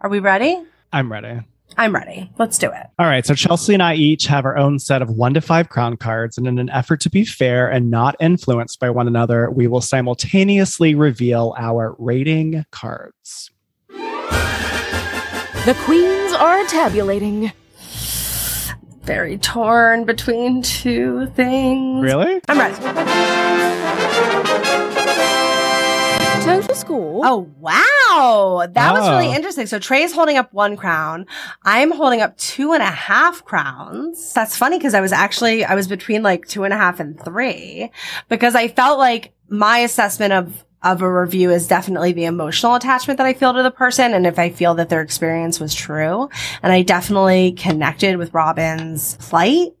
[0.00, 0.62] Are we ready?
[0.92, 1.40] I'm ready.
[1.76, 2.30] I'm ready.
[2.38, 2.86] Let's do it.
[2.98, 3.26] All right.
[3.26, 6.38] So Chelsea and I each have our own set of one to five crown cards.
[6.38, 9.80] And in an effort to be fair and not influenced by one another, we will
[9.80, 13.50] simultaneously reveal our rating cards.
[15.66, 17.50] The queens are tabulating.
[19.02, 22.04] Very torn between two things.
[22.04, 22.40] Really?
[22.48, 22.74] I'm ready.
[26.44, 27.22] Total score.
[27.24, 28.64] Oh, wow.
[28.72, 29.34] That was really Oh.
[29.34, 29.66] interesting.
[29.66, 31.26] So Trey's holding up one crown.
[31.64, 34.32] I'm holding up two and a half crowns.
[34.32, 37.20] That's funny because I was actually, I was between like two and a half and
[37.20, 37.90] three
[38.28, 43.18] because I felt like my assessment of of a review is definitely the emotional attachment
[43.18, 46.28] that I feel to the person and if I feel that their experience was true.
[46.62, 49.72] And I definitely connected with Robin's plight.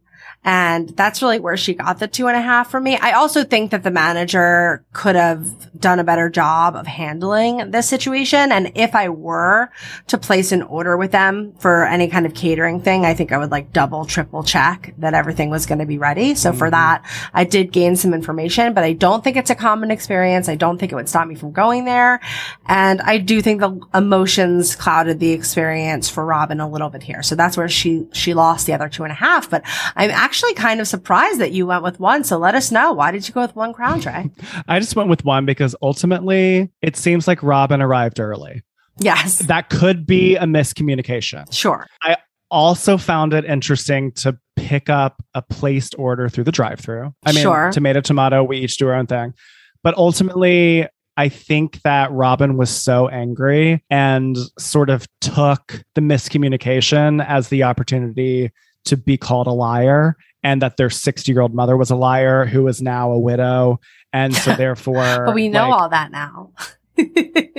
[0.46, 2.96] And that's really where she got the two and a half from me.
[2.96, 7.88] I also think that the manager could have done a better job of handling this
[7.88, 8.52] situation.
[8.52, 9.70] And if I were
[10.06, 13.38] to place an order with them for any kind of catering thing, I think I
[13.38, 16.36] would like double, triple check that everything was going to be ready.
[16.36, 16.70] So for mm-hmm.
[16.70, 20.48] that, I did gain some information, but I don't think it's a common experience.
[20.48, 22.20] I don't think it would stop me from going there.
[22.66, 27.24] And I do think the emotions clouded the experience for Robin a little bit here.
[27.24, 29.50] So that's where she, she lost the other two and a half.
[29.50, 29.64] But
[29.96, 32.24] I'm actually kind of surprised that you went with one.
[32.24, 32.92] So let us know.
[32.92, 34.30] Why did you go with one crown Trey?
[34.68, 38.62] I just went with one because ultimately it seems like Robin arrived early.
[38.98, 39.38] yes.
[39.40, 41.52] That could be a miscommunication.
[41.52, 41.86] Sure.
[42.02, 42.16] I
[42.50, 47.12] also found it interesting to pick up a placed order through the drive-through.
[47.24, 47.70] I mean, Sure.
[47.72, 49.34] tomato, tomato, we each do our own thing.
[49.82, 57.24] But ultimately, I think that Robin was so angry and sort of took the miscommunication
[57.26, 58.50] as the opportunity
[58.86, 62.44] to be called a liar and that their 60 year old mother was a liar
[62.46, 63.78] who is now a widow
[64.12, 66.52] And so therefore but we know like- all that now.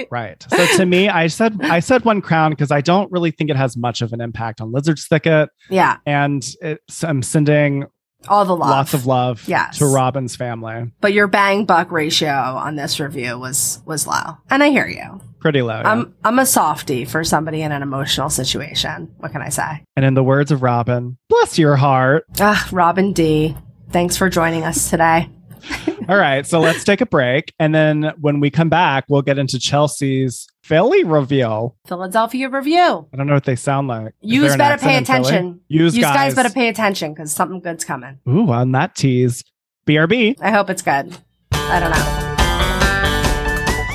[0.09, 0.43] Right.
[0.49, 3.55] So to me, I said I said one crown because I don't really think it
[3.55, 7.85] has much of an impact on Lizard's Thicket, yeah, and it's, I'm sending
[8.27, 8.69] all the love.
[8.69, 9.77] lots of love Yes.
[9.77, 10.91] to Robin's family.
[11.01, 15.21] but your bang buck ratio on this review was was low, and I hear you.
[15.39, 15.79] Pretty low.
[15.79, 15.89] yeah.
[15.91, 19.13] I'm I'm a softie for somebody in an emotional situation.
[19.17, 19.83] What can I say?
[19.95, 22.25] and in the words of Robin, bless your heart.
[22.39, 23.55] Ah, Robin D.
[23.91, 25.29] Thanks for joining us today.
[26.09, 29.37] All right, so let's take a break, and then when we come back, we'll get
[29.37, 31.73] into Chelsea's Philly review.
[31.87, 33.07] Philadelphia review.
[33.13, 34.13] I don't know what they sound like.
[34.21, 35.59] Is Yous there an better pay attention.
[35.67, 36.13] Yous You guys.
[36.15, 38.19] guys better pay attention because something good's coming.
[38.29, 39.43] Ooh, on that tease.
[39.85, 40.37] BRB.
[40.41, 41.17] I hope it's good.
[41.51, 42.26] I don't know.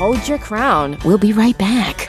[0.03, 0.99] Hold your crown.
[1.05, 2.09] We'll be right back.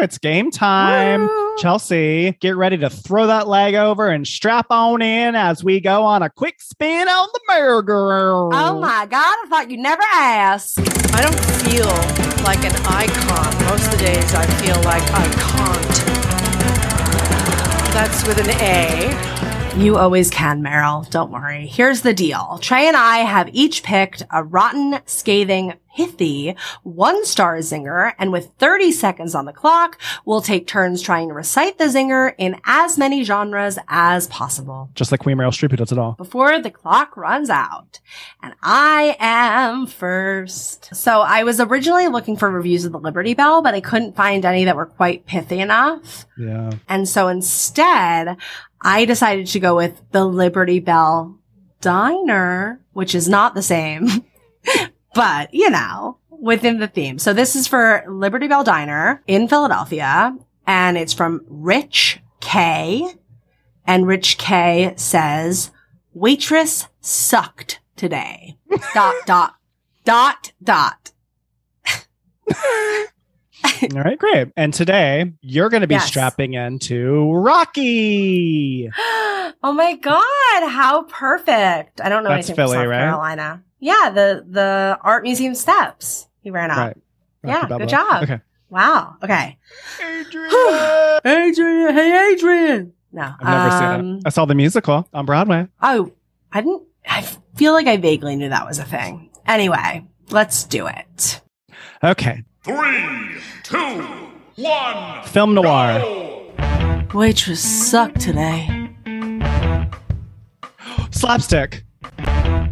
[0.00, 1.28] It's game time.
[1.28, 1.43] Woo.
[1.56, 6.02] Chelsea, get ready to throw that leg over and strap on in as we go
[6.02, 8.52] on a quick spin on the merry-go-round.
[8.54, 10.80] Oh my God, I thought you'd never asked.
[11.14, 11.86] I don't feel
[12.44, 13.66] like an icon.
[13.66, 15.94] Most of the days I feel like I can't.
[17.94, 19.33] That's with an A.
[19.76, 21.08] You always can, Meryl.
[21.10, 21.66] Don't worry.
[21.66, 22.58] Here's the deal.
[22.62, 28.50] Trey and I have each picked a rotten, scathing, pithy, one star zinger, and with
[28.58, 32.96] 30 seconds on the clock, we'll take turns trying to recite the zinger in as
[32.98, 36.12] many genres as possible Just like Queen Meryl Streep who does it all.
[36.12, 38.00] before the clock runs out.
[38.42, 40.94] And I am first.
[40.94, 44.44] So I was originally looking for reviews of the Liberty Bell, but I couldn't find
[44.44, 46.26] any that were quite pithy enough.
[46.38, 46.70] Yeah.
[46.88, 48.36] And so instead,
[48.84, 51.38] I decided to go with the Liberty Bell
[51.80, 54.24] Diner, which is not the same,
[55.14, 57.18] but you know, within the theme.
[57.18, 63.06] So this is for Liberty Bell Diner in Philadelphia and it's from Rich K.
[63.86, 65.70] And Rich K says,
[66.12, 68.56] waitress sucked today.
[68.94, 69.54] dot, dot,
[70.04, 71.12] dot, dot.
[73.64, 74.48] All right, great.
[74.56, 76.06] And today you're going to be Yes.
[76.06, 78.90] strapping into Rocky.
[78.98, 82.00] oh my god, how perfect!
[82.00, 82.98] I don't know That's Philly, right?
[82.98, 83.62] Carolina.
[83.80, 86.28] Yeah, the the art museum steps.
[86.42, 86.78] He ran up.
[86.78, 86.96] Right.
[87.44, 88.22] Yeah, good job.
[88.22, 88.40] Okay.
[88.70, 89.16] Wow.
[89.22, 89.58] Okay.
[90.00, 90.50] Adrian.
[91.24, 92.92] Adrian, hey Adrian.
[93.12, 94.22] No, I've never seen um, it.
[94.26, 95.68] I saw the musical on Broadway.
[95.80, 96.10] Oh,
[96.52, 96.82] I didn't.
[97.06, 97.22] I
[97.54, 99.30] feel like I vaguely knew that was a thing.
[99.46, 101.40] Anyway, let's do it.
[102.02, 102.42] Okay.
[102.64, 104.06] Three, two,
[104.56, 105.22] one.
[105.24, 106.00] Film noir.
[107.12, 108.88] Waitress sucked today.
[111.10, 111.84] Slapstick.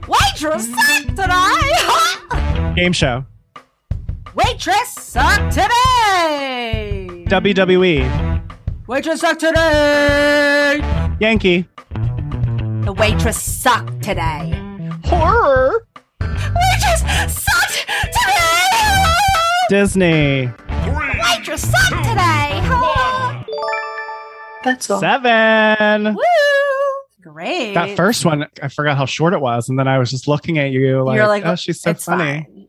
[0.09, 2.72] Waitress sucked today.
[2.74, 3.26] Game show.
[4.35, 7.26] Waitress sucked today.
[7.28, 8.42] WWE.
[8.87, 10.81] Waitress sucked today.
[11.20, 11.68] Yankee.
[12.87, 14.59] The waitress sucked today.
[15.05, 15.87] Horror.
[16.18, 17.51] Waitress sucked today.
[19.72, 20.50] Disney.
[20.85, 22.61] Three, Waitress sucked today.
[22.68, 23.42] one.
[24.62, 25.00] That's all.
[25.00, 26.14] Seven.
[26.14, 26.22] Woo!
[27.22, 27.72] Great.
[27.72, 30.58] That first one, I forgot how short it was, and then I was just looking
[30.58, 32.42] at you like, You're like, oh, she's so it's funny.
[32.42, 32.68] fine.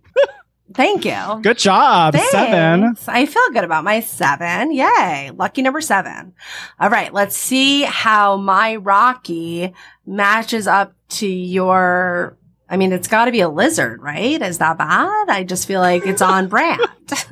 [0.73, 1.41] Thank you.
[1.41, 2.15] Good job.
[2.15, 2.95] Seven.
[3.07, 4.71] I feel good about my seven.
[4.71, 5.31] Yay.
[5.35, 6.31] Lucky number seven.
[6.79, 7.13] All right.
[7.13, 9.73] Let's see how my Rocky
[10.05, 12.37] matches up to your.
[12.73, 14.41] I mean, it's got to be a lizard, right?
[14.41, 15.29] Is that bad?
[15.29, 16.81] I just feel like it's on brand.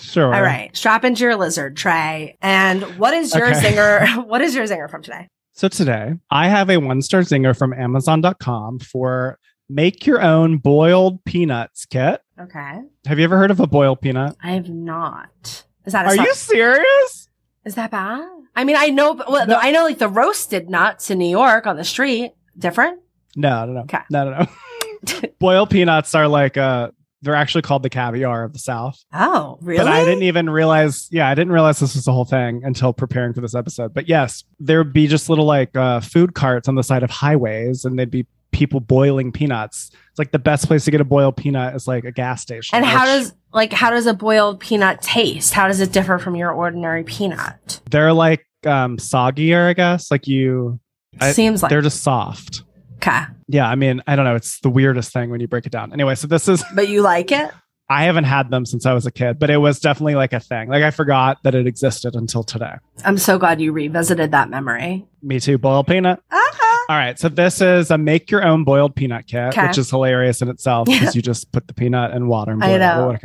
[0.00, 0.34] Sure.
[0.34, 0.74] All right.
[0.74, 2.38] Strap into your lizard, Trey.
[2.40, 3.60] And what is your Okay.
[3.74, 4.26] zinger?
[4.26, 5.28] What is your zinger from today?
[5.52, 11.22] So today, I have a one star zinger from Amazon.com for make your own boiled
[11.26, 12.22] peanuts kit.
[12.40, 12.80] Okay.
[13.06, 14.34] Have you ever heard of a boiled peanut?
[14.42, 15.64] I have not.
[15.84, 17.28] Is that a Are su- you serious?
[17.66, 18.26] Is that bad?
[18.54, 19.58] I mean, I know, well, No.
[19.60, 22.32] I know like the roasted nuts in New York on the street.
[22.58, 23.00] Different?
[23.36, 23.80] No, no, no.
[23.82, 23.98] Okay.
[24.10, 25.28] No, no, no.
[25.38, 26.90] boiled peanuts are like uh
[27.22, 29.02] they're actually called the caviar of the South.
[29.12, 29.78] Oh, really?
[29.82, 32.92] But I didn't even realize, yeah, I didn't realize this was the whole thing until
[32.92, 33.94] preparing for this episode.
[33.94, 37.10] But yes, there would be just little like uh, food carts on the side of
[37.10, 39.90] highways, and they'd be people boiling peanuts.
[40.10, 42.76] It's like the best place to get a boiled peanut is like a gas station.
[42.76, 45.52] And how does like how does a boiled peanut taste?
[45.54, 47.80] How does it differ from your ordinary peanut?
[47.90, 50.10] they're like um soggier, I guess.
[50.10, 50.78] Like you,
[51.20, 52.62] I- Seems like they're just soft.
[52.96, 54.34] Okay, Yeah, I mean, I don't know.
[54.36, 55.92] It's the weirdest thing when you break it down.
[55.92, 57.50] Anyway, so this is but you like it.
[57.88, 60.40] I haven't had them since I was a kid, but it was definitely like a
[60.40, 60.68] thing.
[60.68, 62.74] Like I forgot that it existed until today.
[63.04, 65.06] I'm so glad you revisited that memory.
[65.22, 65.56] Me too.
[65.56, 66.20] Boiled peanut.
[66.28, 66.86] Uh-huh.
[66.88, 67.16] All right.
[67.16, 69.68] So this is a make your own boiled peanut kit, Okay.
[69.68, 72.70] which is hilarious in itself because you just put the peanut in water and boil
[72.70, 72.78] I it.
[72.80, 73.16] know.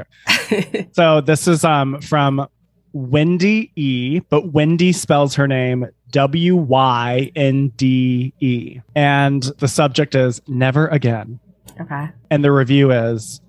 [0.52, 0.88] Okay.
[0.94, 2.46] So this is um from
[2.94, 8.80] Wendy E, but Wendy spells her name W Y N D E.
[8.96, 11.40] And the subject is never again.
[11.80, 12.10] okay.
[12.30, 13.42] And the review is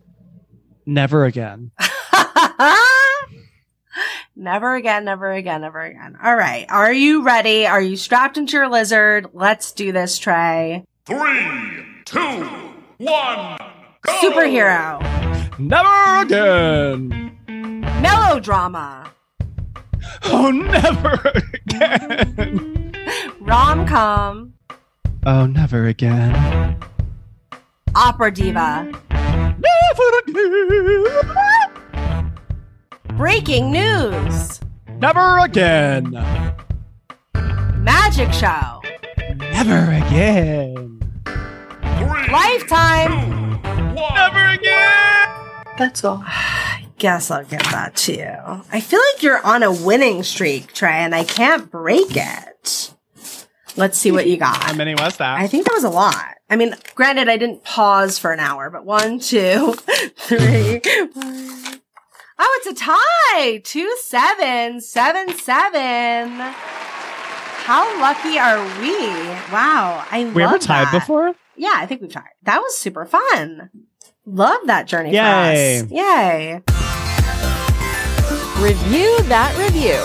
[0.87, 1.71] never again.
[4.37, 6.17] never again, never again, never again.
[6.23, 6.67] All right.
[6.71, 7.67] Are you ready?
[7.67, 9.29] Are you strapped into your lizard?
[9.33, 10.85] Let's do this, Trey.
[11.05, 12.21] Three, two,
[12.99, 13.57] one,
[14.03, 14.13] go!
[14.21, 15.59] Superhero.
[15.59, 17.37] Never again.
[18.01, 19.02] Melodrama.
[20.25, 21.21] Oh, never
[21.55, 22.93] again.
[23.41, 24.53] Rom com.
[25.27, 26.77] Oh, never again.
[27.95, 28.91] Opera diva.
[29.11, 31.05] Never again.
[33.17, 34.61] Breaking news.
[34.99, 36.11] Never again.
[37.83, 38.81] Magic show.
[39.37, 41.01] Never again.
[41.99, 43.61] Three, Lifetime.
[43.63, 44.15] two, one.
[44.15, 45.29] Never again.
[45.79, 46.25] That's all.
[47.03, 48.63] Guess I'll give that to you.
[48.73, 52.95] I feel like you're on a winning streak, Trey, and I can't break it.
[53.77, 54.63] Let's see what you got.
[54.63, 55.37] How many was that?
[55.41, 56.37] I think that was a lot.
[56.49, 59.73] I mean, granted, I didn't pause for an hour, but one, two,
[60.17, 60.81] three.
[62.39, 63.61] Oh, it's a tie.
[63.65, 66.31] Two, seven, seven, seven.
[67.65, 68.97] How lucky are we?
[69.53, 70.07] Wow.
[70.09, 71.01] I we ever tied that.
[71.01, 71.35] before?
[71.57, 72.31] Yeah, I think we've tried.
[72.45, 73.71] That was super fun.
[74.25, 75.81] Love that journey Yay.
[75.81, 75.91] for us.
[75.91, 76.63] Yay.
[78.63, 79.99] Review that review.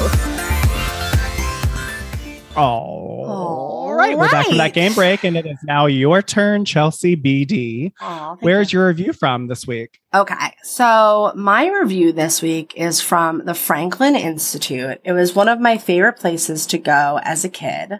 [2.57, 3.23] Oh.
[3.23, 4.17] All right.
[4.17, 7.93] We're back from that game break, and it is now your turn, Chelsea BD.
[8.01, 8.79] Aw, Where's you.
[8.79, 9.99] your review from this week?
[10.17, 14.99] Okay, so my review this week is from the Franklin Institute.
[15.03, 17.99] It was one of my favorite places to go as a kid.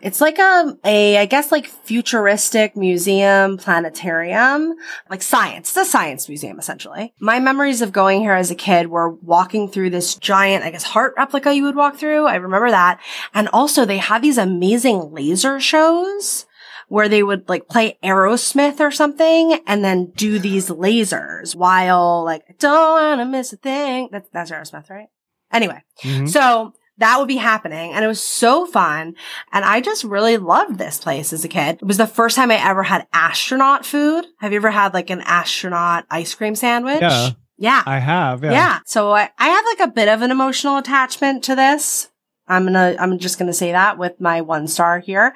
[0.00, 4.74] It's like a, a, I guess like futuristic museum, planetarium,
[5.10, 5.70] like science.
[5.70, 7.12] It's a science museum, essentially.
[7.18, 10.84] My memories of going here as a kid were walking through this giant, I guess,
[10.84, 12.26] heart replica you would walk through.
[12.26, 13.00] I remember that.
[13.34, 16.46] And also they have these amazing laser shows
[16.88, 22.42] where they would like play Aerosmith or something and then do these lasers while like,
[22.48, 24.08] I don't want to miss a thing.
[24.10, 25.08] That's, that's Aerosmith, right?
[25.52, 25.82] Anyway.
[26.02, 26.28] Mhm.
[26.28, 29.14] So that would be happening and it was so fun.
[29.52, 31.76] And I just really loved this place as a kid.
[31.76, 34.26] It was the first time I ever had astronaut food.
[34.40, 37.00] Have you ever had like an astronaut ice cream sandwich?
[37.00, 37.30] Yeah.
[37.56, 37.82] Yeah.
[37.86, 38.42] I have.
[38.42, 38.52] Yeah.
[38.52, 38.78] Yeah.
[38.86, 42.08] So I, I have like a bit of an emotional attachment to this.
[42.50, 45.34] I'm gonna, I'm just gonna say that with my one star here.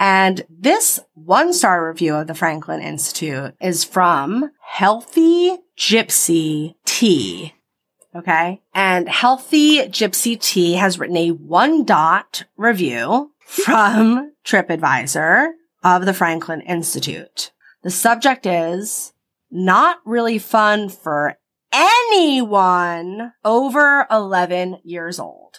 [0.00, 7.54] And this one star review of the Franklin Institute is from Healthy Gypsy Tea.
[8.16, 8.62] Okay.
[8.74, 15.48] And Healthy Gypsy Tea has written a one dot review from TripAdvisor
[15.84, 17.52] of the Franklin Institute.
[17.82, 19.12] The subject is
[19.50, 21.36] not really fun for
[21.72, 25.58] anyone over 11 years old.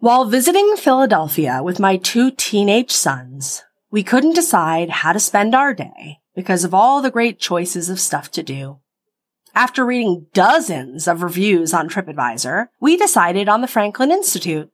[0.00, 5.74] While visiting Philadelphia with my two teenage sons, we couldn't decide how to spend our
[5.74, 8.78] day because of all the great choices of stuff to do.
[9.54, 14.70] After reading dozens of reviews on TripAdvisor, we decided on the Franklin Institute.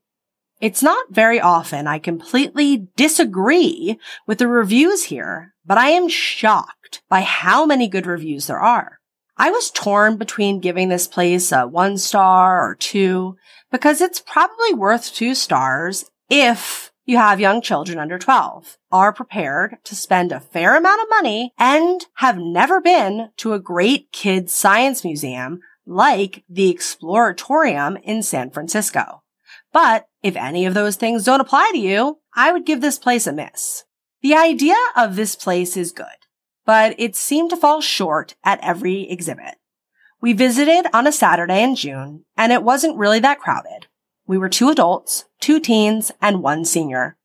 [0.60, 3.98] It's not very often I completely disagree
[4.28, 9.00] with the reviews here, but I am shocked by how many good reviews there are.
[9.36, 13.36] I was torn between giving this place a one star or two
[13.70, 19.78] because it's probably worth two stars if you have young children under 12, are prepared
[19.84, 24.52] to spend a fair amount of money and have never been to a great kids
[24.52, 29.22] science museum like the Exploratorium in San Francisco.
[29.72, 33.26] But if any of those things don't apply to you, I would give this place
[33.26, 33.84] a miss.
[34.22, 36.06] The idea of this place is good,
[36.64, 39.54] but it seemed to fall short at every exhibit.
[40.20, 43.86] We visited on a Saturday in June, and it wasn't really that crowded.
[44.26, 47.16] We were two adults, two teens, and one senior.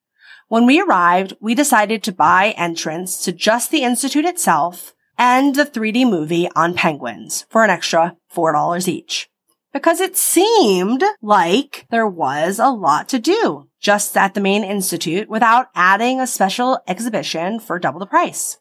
[0.50, 5.66] When we arrived, we decided to buy entrance to just the Institute itself and the
[5.66, 9.30] 3D movie on penguins for an extra $4 each.
[9.72, 15.30] Because it seemed like there was a lot to do just at the main institute
[15.30, 18.58] without adding a special exhibition for double the price.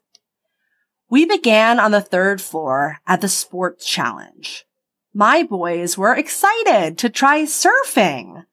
[1.11, 4.65] We began on the third floor at the sports challenge.
[5.13, 8.45] My boys were excited to try surfing.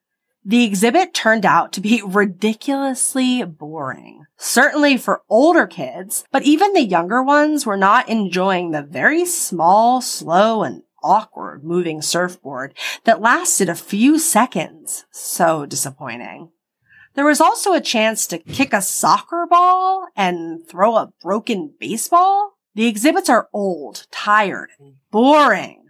[0.43, 4.26] The exhibit turned out to be ridiculously boring.
[4.38, 10.01] Certainly for older kids, but even the younger ones were not enjoying the very small,
[10.01, 15.05] slow, and awkward moving surfboard that lasted a few seconds.
[15.12, 16.49] So disappointing.
[17.18, 22.59] There was also a chance to kick a soccer ball and throw a broken baseball.
[22.76, 25.86] The exhibits are old, tired, and boring.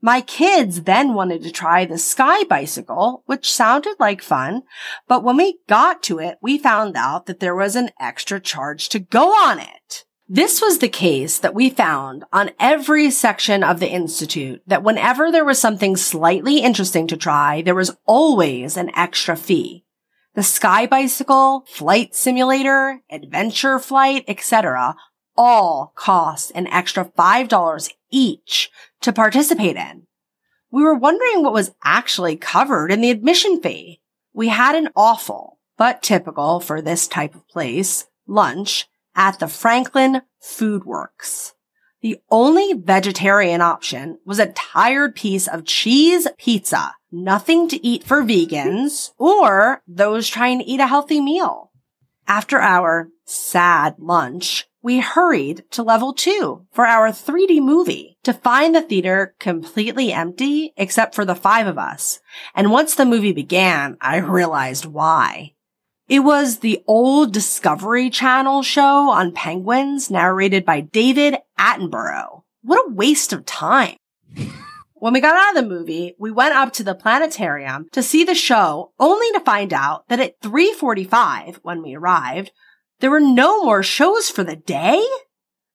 [0.00, 4.62] My kids then wanted to try the sky bicycle, which sounded like fun,
[5.08, 8.88] but when we got to it, we found out that there was an extra charge
[8.90, 10.04] to go on it.
[10.28, 15.32] This was the case that we found on every section of the Institute that whenever
[15.32, 19.84] there was something slightly interesting to try, there was always an extra fee.
[20.38, 24.94] The sky bicycle, flight simulator, adventure flight, etc.
[25.36, 28.70] all cost an extra $5 each
[29.00, 30.06] to participate in.
[30.70, 34.00] We were wondering what was actually covered in the admission fee.
[34.32, 38.86] We had an awful, but typical for this type of place, lunch
[39.16, 41.54] at the Franklin Food Works.
[42.00, 48.22] The only vegetarian option was a tired piece of cheese pizza, nothing to eat for
[48.22, 51.72] vegans or those trying to eat a healthy meal.
[52.28, 58.74] After our sad lunch, we hurried to level two for our 3D movie to find
[58.74, 62.20] the theater completely empty except for the five of us.
[62.54, 65.54] And once the movie began, I realized why.
[66.08, 72.44] It was the old Discovery Channel show on penguins narrated by David Attenborough.
[72.62, 73.96] What a waste of time.
[75.00, 78.24] When we got out of the movie, we went up to the planetarium to see
[78.24, 82.50] the show only to find out that at 3.45 when we arrived,
[82.98, 85.06] there were no more shows for the day.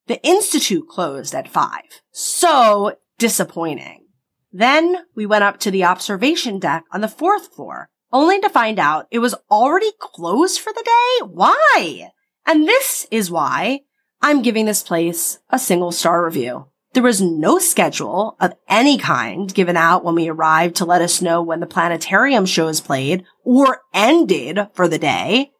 [0.07, 1.69] The Institute closed at 5.
[2.11, 4.07] So disappointing.
[4.51, 8.79] Then we went up to the observation deck on the fourth floor only to find
[8.79, 11.27] out it was already closed for the day?
[11.27, 12.11] Why?
[12.45, 13.81] And this is why
[14.21, 16.67] I'm giving this place a single star review.
[16.93, 21.23] There was no schedule of any kind given out when we arrived to let us
[21.23, 25.51] know when the planetarium shows played or ended for the day.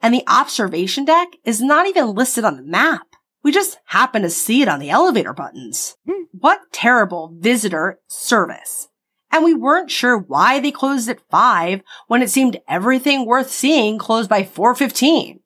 [0.00, 3.06] And the observation deck is not even listed on the map.
[3.42, 5.96] We just happen to see it on the elevator buttons.
[6.08, 6.24] Hmm.
[6.32, 8.88] What terrible visitor service.
[9.32, 13.98] And we weren't sure why they closed at 5 when it seemed everything worth seeing
[13.98, 15.40] closed by 4.15.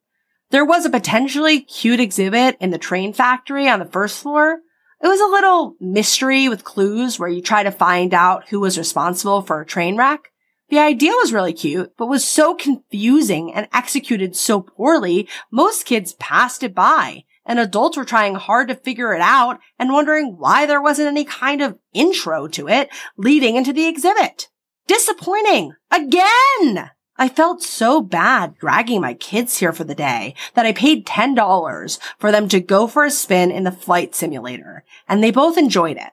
[0.51, 4.59] There was a potentially cute exhibit in the train factory on the first floor.
[5.03, 8.77] It was a little mystery with clues where you try to find out who was
[8.77, 10.31] responsible for a train wreck.
[10.69, 16.13] The idea was really cute, but was so confusing and executed so poorly, most kids
[16.13, 20.65] passed it by and adults were trying hard to figure it out and wondering why
[20.65, 24.49] there wasn't any kind of intro to it leading into the exhibit.
[24.87, 26.91] Disappointing again.
[27.17, 31.99] I felt so bad dragging my kids here for the day that I paid $10
[32.19, 35.97] for them to go for a spin in the flight simulator and they both enjoyed
[35.97, 36.11] it.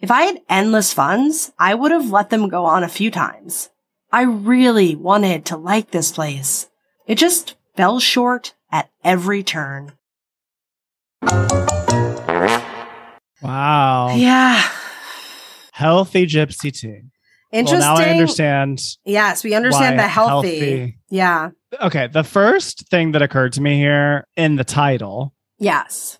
[0.00, 3.68] If I had endless funds, I would have let them go on a few times.
[4.12, 6.68] I really wanted to like this place.
[7.06, 9.92] It just fell short at every turn.
[13.42, 14.14] Wow.
[14.16, 14.62] Yeah.
[15.72, 17.00] Healthy gypsy tea.
[17.52, 17.80] Interesting.
[17.80, 18.80] Well, now I understand.
[19.04, 20.48] Yes, we understand the healthy.
[20.60, 21.50] healthy- Yeah.
[21.80, 26.18] Okay, the first thing that occurred to me here in the title, Yes.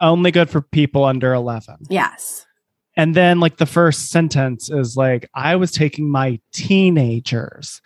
[0.00, 1.76] only good for people under 11.
[1.88, 2.46] Yes.
[2.96, 7.80] And then like the first sentence is like I was taking my teenagers.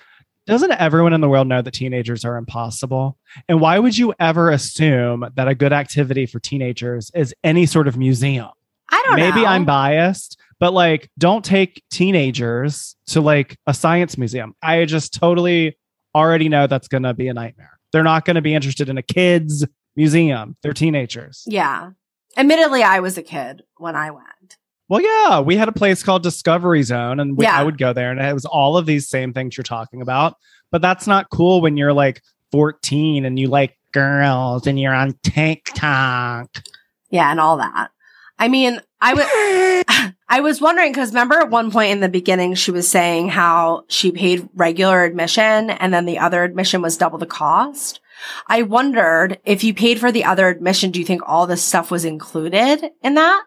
[0.46, 3.18] Doesn't everyone in the world know that teenagers are impossible?
[3.48, 7.88] And why would you ever assume that a good activity for teenagers is any sort
[7.88, 8.50] of museum?
[8.88, 9.24] I don't know.
[9.28, 14.54] Maybe I'm biased, but like don't take teenagers to like a science museum.
[14.62, 15.76] I just totally
[16.14, 17.78] already know that's going to be a nightmare.
[17.92, 19.66] They're not going to be interested in a kids
[19.96, 20.56] museum.
[20.62, 21.42] They're teenagers.
[21.46, 21.90] Yeah.
[22.36, 24.58] Admittedly, I was a kid when I went.
[24.88, 27.58] Well, yeah, we had a place called Discovery Zone, and we, Yeah.
[27.58, 30.36] I would go there, and it was all of these same things you're talking about.
[30.70, 32.22] But that's not cool when you're like
[32.52, 36.62] 14 and you like girls and you're on Tank TikTok.
[37.10, 37.90] Yeah, and all that.
[38.38, 42.54] I mean, I was I was wondering because remember at one point in the beginning
[42.54, 47.18] she was saying how she paid regular admission and then the other admission was double
[47.18, 48.00] the cost.
[48.46, 51.90] I wondered if you paid for the other admission, do you think all this stuff
[51.90, 53.44] was included in that?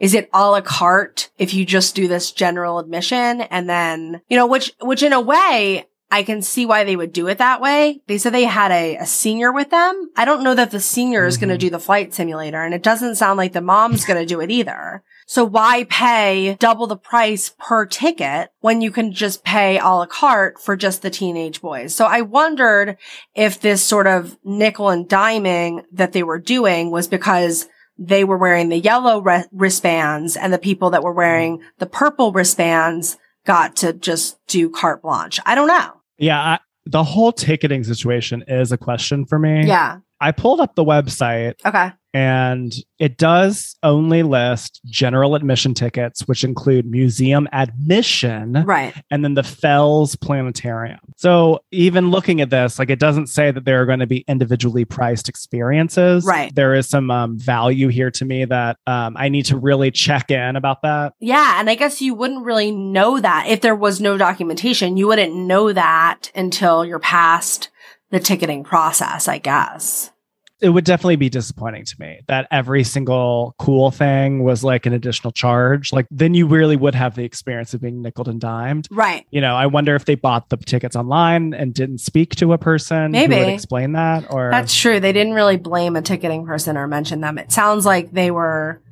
[0.00, 4.36] Is it a la carte if you just do this general admission and then, you
[4.36, 7.60] know, which, which in a way, I can see why they would do it that
[7.60, 8.00] way.
[8.06, 10.10] They said they had a, a senior with them.
[10.16, 11.60] I don't know that the senior is going to mm-hmm.
[11.60, 14.50] do the flight simulator and it doesn't sound like the mom's going to do it
[14.50, 15.02] either.
[15.26, 20.06] So why pay double the price per ticket when you can just pay a la
[20.06, 21.94] carte for just the teenage boys?
[21.94, 22.96] So I wondered
[23.34, 27.68] if this sort of nickel and diming that they were doing was because
[27.98, 32.32] they were wearing the yellow re- wristbands and the people that were wearing the purple
[32.32, 35.40] wristbands got to just do carte blanche.
[35.44, 35.92] I don't know.
[36.18, 39.66] Yeah, I, the whole ticketing situation is a question for me.
[39.66, 39.98] Yeah.
[40.20, 41.92] I pulled up the website Okay.
[42.14, 48.94] And it does only list general admission tickets, which include museum admission Right.
[49.10, 50.98] and then the Fels Planetarium.
[51.16, 54.24] So even looking at this, like it doesn't say that there are going to be
[54.26, 56.24] individually priced experiences.
[56.24, 56.54] Right.
[56.54, 60.30] There is some um, value here to me that um, I need to really check
[60.30, 61.12] in about that.
[61.20, 61.60] Yeah.
[61.60, 64.96] And I guess you wouldn't really know that if there was no documentation.
[64.96, 67.68] You wouldn't know that until you're past
[68.10, 70.10] the ticketing process, I guess.
[70.60, 74.92] It would definitely be disappointing to me that every single cool thing was like an
[74.92, 75.92] additional charge.
[75.92, 78.88] Like then you really would have the experience of being nickel and dimed.
[78.90, 79.26] Right.
[79.30, 82.58] You know, I wonder if they bought the tickets online and didn't speak to a
[82.58, 83.36] person who Maybe.
[83.36, 84.98] would explain that or That's true.
[84.98, 87.38] They didn't really blame a ticketing person or mention them.
[87.38, 88.82] It sounds like they were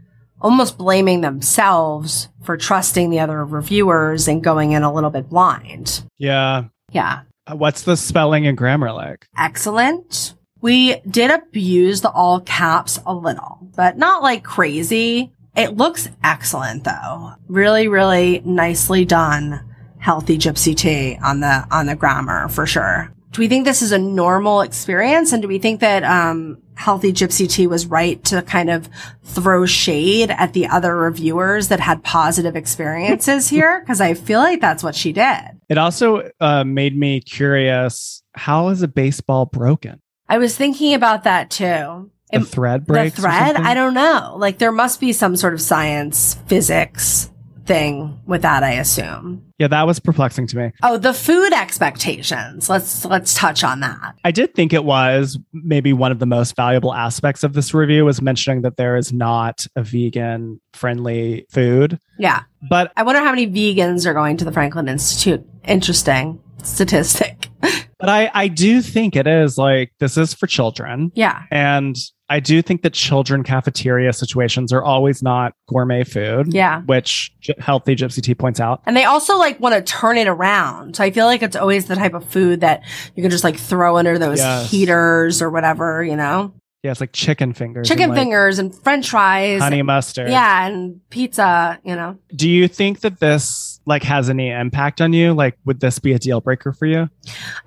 [0.40, 6.04] almost blaming themselves for trusting the other reviewers and going in a little bit blind.
[6.18, 6.64] yeah.
[6.92, 7.22] Yeah.
[7.50, 9.26] Uh, What's the spelling and grammar like?
[9.36, 10.34] Excellent.
[10.60, 15.32] We did abuse the all caps a little, but not like crazy.
[15.56, 17.34] It looks excellent though.
[17.48, 19.62] Really, really nicely done.
[19.98, 23.12] Healthy gypsy tea on the, on the grammar for sure.
[23.32, 25.32] Do we think this is a normal experience?
[25.32, 28.88] And do we think that, um, Healthy Gypsy Tea was right to kind of
[29.24, 33.82] throw shade at the other reviewers that had positive experiences here?
[33.86, 35.40] Cause I feel like that's what she did.
[35.68, 38.22] It also uh, made me curious.
[38.34, 40.00] How is a baseball broken?
[40.28, 42.10] I was thinking about that too.
[42.32, 43.16] The It- thread breaks.
[43.18, 47.30] or thread i don't know like there must be some sort of science physics
[47.66, 50.72] thing with that i assume Yeah, that was perplexing to me.
[50.82, 55.92] oh the food expectations let's let's touch on that I did think it was maybe
[55.92, 59.64] one of the most valuable aspects of this review was mentioning that there is not
[59.76, 61.98] a vegan friendly food.
[62.18, 67.48] yeah But i wonder how many vegans are going to the franklin institute interesting statistic
[67.98, 71.10] but I I do think it is like this is for children.
[71.14, 71.96] yeah And
[72.28, 76.52] I do think that children cafeteria situations are always not gourmet food.
[76.52, 76.82] Yeah.
[76.82, 77.30] Which
[77.60, 78.82] Healthy Gypsy Tea points out.
[78.84, 81.86] and they also like want to turn it around so i feel like it's always
[81.86, 82.82] the type of food that
[83.14, 84.70] you can just like throw under those Yes.
[84.70, 86.52] heaters or whatever you know
[86.82, 87.86] Yeah, it's like chicken fingers.
[87.88, 90.28] chicken and, like, fingers and french fries Honey mustard.
[90.30, 95.12] yeah and pizza you know Do you think that this like has any impact on
[95.12, 95.32] you?
[95.32, 97.08] Like, would this be a deal breaker for you?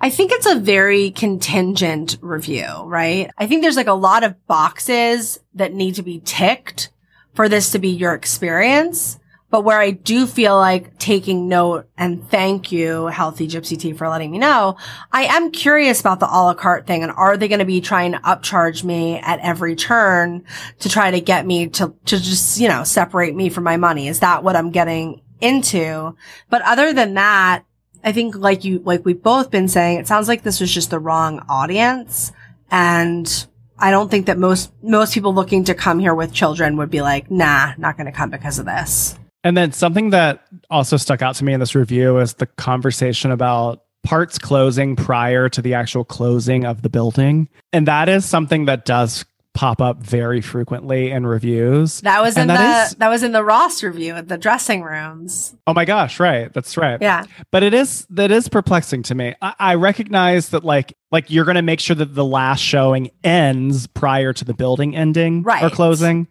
[0.00, 3.30] I think it's a very contingent review, right?
[3.38, 6.90] I think there's like a lot of boxes that need to be ticked
[7.34, 9.18] for this to be your experience.
[9.48, 14.08] But where I do feel like taking note and thank you, Healthy Gypsy Tea, for
[14.08, 14.76] letting me know,
[15.10, 17.02] I am curious about the a la carte thing.
[17.02, 20.44] And are they going to be trying to upcharge me at every turn
[20.78, 24.06] to try to get me to, to just, you know, separate me from my money?
[24.06, 26.16] Is that what I'm getting into?
[26.48, 27.64] But other than that,
[28.02, 30.90] I think like you, like we've both been saying, it sounds like this was just
[30.90, 32.32] the wrong audience.
[32.70, 33.46] And
[33.78, 37.02] I don't think that most, most people looking to come here with children would be
[37.02, 39.18] like, nah, not going to come because of this.
[39.42, 43.30] And then something that also stuck out to me in this review is the conversation
[43.30, 47.48] about parts closing prior to the actual closing of the building.
[47.72, 49.24] And that is something that does
[49.60, 52.00] pop up very frequently in reviews.
[52.00, 54.38] That was in And the, that that, is- was in the Ross review at the
[54.38, 55.54] dressing rooms.
[55.66, 56.50] Oh my gosh, right.
[56.50, 56.96] That's right.
[56.98, 57.26] Yeah.
[57.50, 59.34] But it is that is perplexing to me.
[59.42, 63.86] I, I recognize that like like you're gonna make sure that the last showing ends
[63.86, 66.26] prior to the building ending or closing.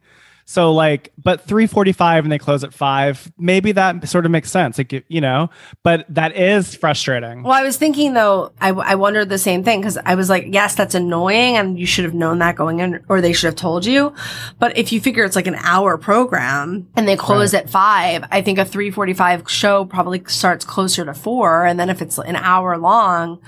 [0.50, 4.80] So like, but 345 and they close at five, maybe that sort of makes sense.
[4.80, 5.52] Like, you know,
[5.84, 7.44] but that is frustrating.
[7.44, 10.48] Well, I was thinking though, I, I wondered the same thing because I was like,
[10.50, 13.58] yes, that's annoying and you should have known that going in or they should have
[13.58, 14.12] told you.
[14.58, 18.42] But if you figure it's like an hour program and they close at five, I
[18.42, 21.64] think a 345 show probably starts closer to four.
[21.64, 23.40] And then if it's an hour long,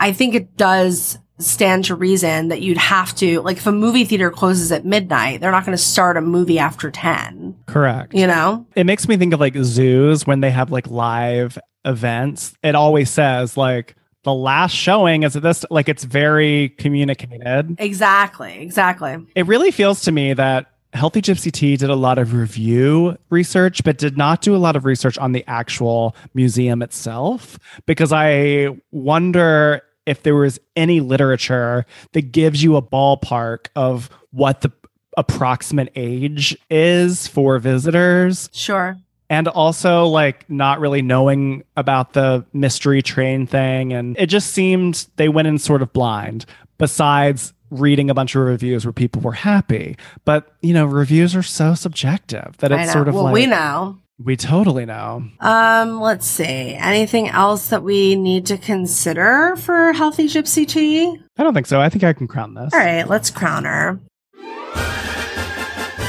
[0.00, 4.04] I think it does stand to reason that you'd have to, like if a movie
[4.04, 8.14] theater closes at midnight, they're not going to start a movie after 10, Correct.
[8.14, 8.66] you know?
[8.74, 12.54] It makes me think of like zoos when they have like live events.
[12.62, 17.76] It always says like the last showing is at this, like it's very communicated.
[17.78, 18.58] Exactly.
[18.60, 19.16] Exactly.
[19.34, 23.84] It really feels to me that Healthy Gypsy Tea did a lot of review research,
[23.84, 27.58] but did not do a lot of research on the actual museum itself.
[27.86, 34.62] Because I wonder if there was any literature that gives you a ballpark of what
[34.62, 34.72] the
[35.16, 38.96] approximate age is for visitors Sure.
[39.28, 45.06] and also like not really knowing about the mystery train thing and it just seemed
[45.16, 46.46] they went in sort of blind
[46.78, 51.42] besides reading a bunch of reviews where people were happy but you know reviews are
[51.42, 53.98] so subjective that it's sort of well, like we know.
[54.22, 56.74] We totally know Um, let's see.
[56.74, 61.16] Anything else that we need to consider for healthy gypsy tea?
[61.36, 64.00] i don't think so i think i can crown this All right, let's crown her.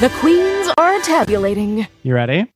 [0.01, 1.86] The queens are tabulating.
[2.03, 2.51] you ready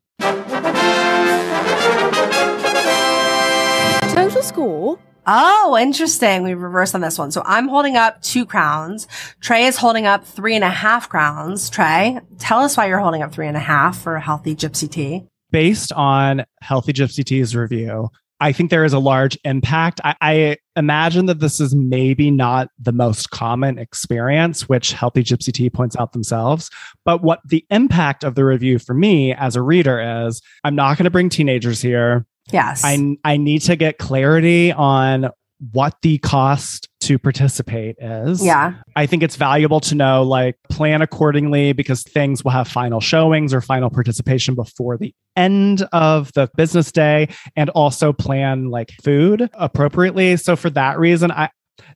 [4.13, 6.43] Total score Oh, interesting.
[6.43, 7.31] We reversed on this one.
[7.31, 9.07] So I'm holding up two crowns.
[9.39, 11.69] Trey is holding up three and a half crowns.
[11.69, 14.89] Trey, tell us why you're holding up three and a half for a healthy gypsy
[14.91, 15.23] tea.
[15.53, 18.09] Based on Healthy Gypsy Tea's review,
[18.41, 20.01] I think there is a large impact.
[20.03, 25.53] I, I imagine that this is maybe not the most common experience, which Healthy Gypsy
[25.53, 26.69] Tea points out themselves.
[27.05, 30.97] But what the impact of the review for me as a reader is I'm not
[30.97, 32.25] going to bring teenagers here.
[32.51, 32.81] Yes.
[32.83, 35.29] I, I need to get clarity on
[35.71, 38.43] what the cost to participate is.
[38.43, 38.73] yeah.
[38.95, 43.53] I think it's valuable to know, like, plan accordingly because things will have final showings
[43.53, 49.49] or final participation before the end of the business day and also plan like food
[49.53, 50.37] appropriately.
[50.37, 51.49] So, for that reason, I,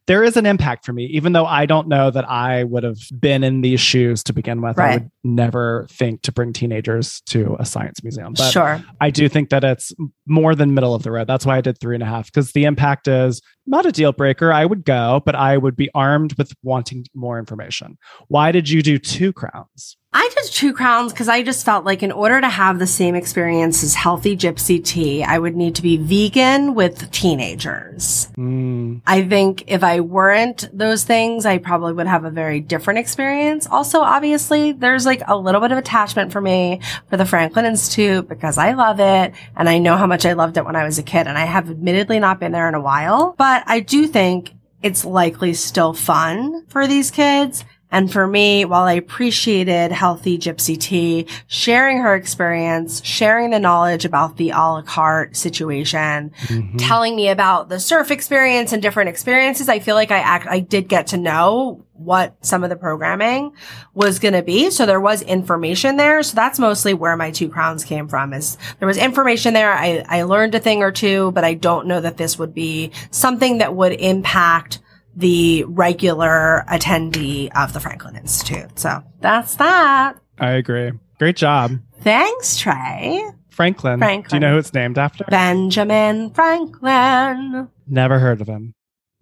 [0.07, 2.97] there is an impact for me, even though I don't know that I would have
[3.19, 4.79] been in these shoes to begin with.
[4.79, 8.33] I would never think to bring teenagers to a science museum.
[8.33, 8.83] But sure.
[9.01, 9.93] I do think that it's
[10.25, 11.27] more than middle of the road.
[11.27, 14.13] That's why I did three and a half because the impact is not a deal
[14.13, 14.51] breaker.
[14.51, 17.97] I would go, but I would be armed with wanting more information.
[18.29, 19.97] Why did you do two crowns?
[20.19, 23.13] I did two crowns because I just felt like in order to have the same
[23.13, 28.27] experience as healthy gypsy tea, I would need to be vegan with teenagers.
[28.35, 32.97] Mm, I think if I weren't those things, I probably would have a very different
[32.97, 33.67] experience.
[33.67, 36.79] Also, obviously, there's like a little bit of attachment for me
[37.11, 40.57] for the Franklin Institute because I love it and I know how much I loved
[40.57, 42.81] it when I was a kid and I have admittedly not been there in a
[42.81, 47.63] while, but I do think it's likely still fun for these kids.
[47.91, 54.03] And for me, while I appreciated healthy gypsy tea, sharing her experience, sharing the knowledge
[54.03, 56.75] about the a la carte situation, mhm.
[56.77, 60.59] telling me about the surf experience and different experiences, I feel like I act, I
[60.59, 63.53] did get to know what some of the programming
[63.93, 64.69] was going to be.
[64.69, 66.21] So there was information there.
[66.23, 69.73] So that's mostly where my two crowns came from is there was information there.
[69.73, 72.91] I, I learned a thing or two, but I don't know that this would be
[73.11, 74.79] something that would impact
[75.17, 78.77] the regular attendee of the Franklin Institute.
[78.79, 80.13] So that's that.
[80.39, 80.91] I agree.
[81.19, 81.71] Great job.
[82.01, 83.23] Thanks, Trey.
[83.49, 83.97] Franklin.
[83.97, 84.29] Franklin.
[84.29, 85.23] Do you know who it's named after?
[85.25, 87.67] Benjamin Franklin.
[87.87, 88.75] Never heard of him.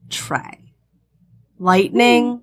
[0.09, 0.59] Trey.
[1.57, 2.41] Lightning.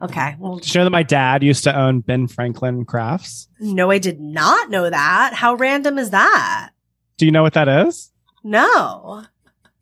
[0.00, 0.36] Okay.
[0.38, 3.48] Well, Did you know that my dad used to own Ben Franklin Crafts?
[3.60, 5.32] no, I did not know that.
[5.34, 6.70] How random is that?
[7.18, 8.10] Do you know what that is?
[8.42, 9.24] No.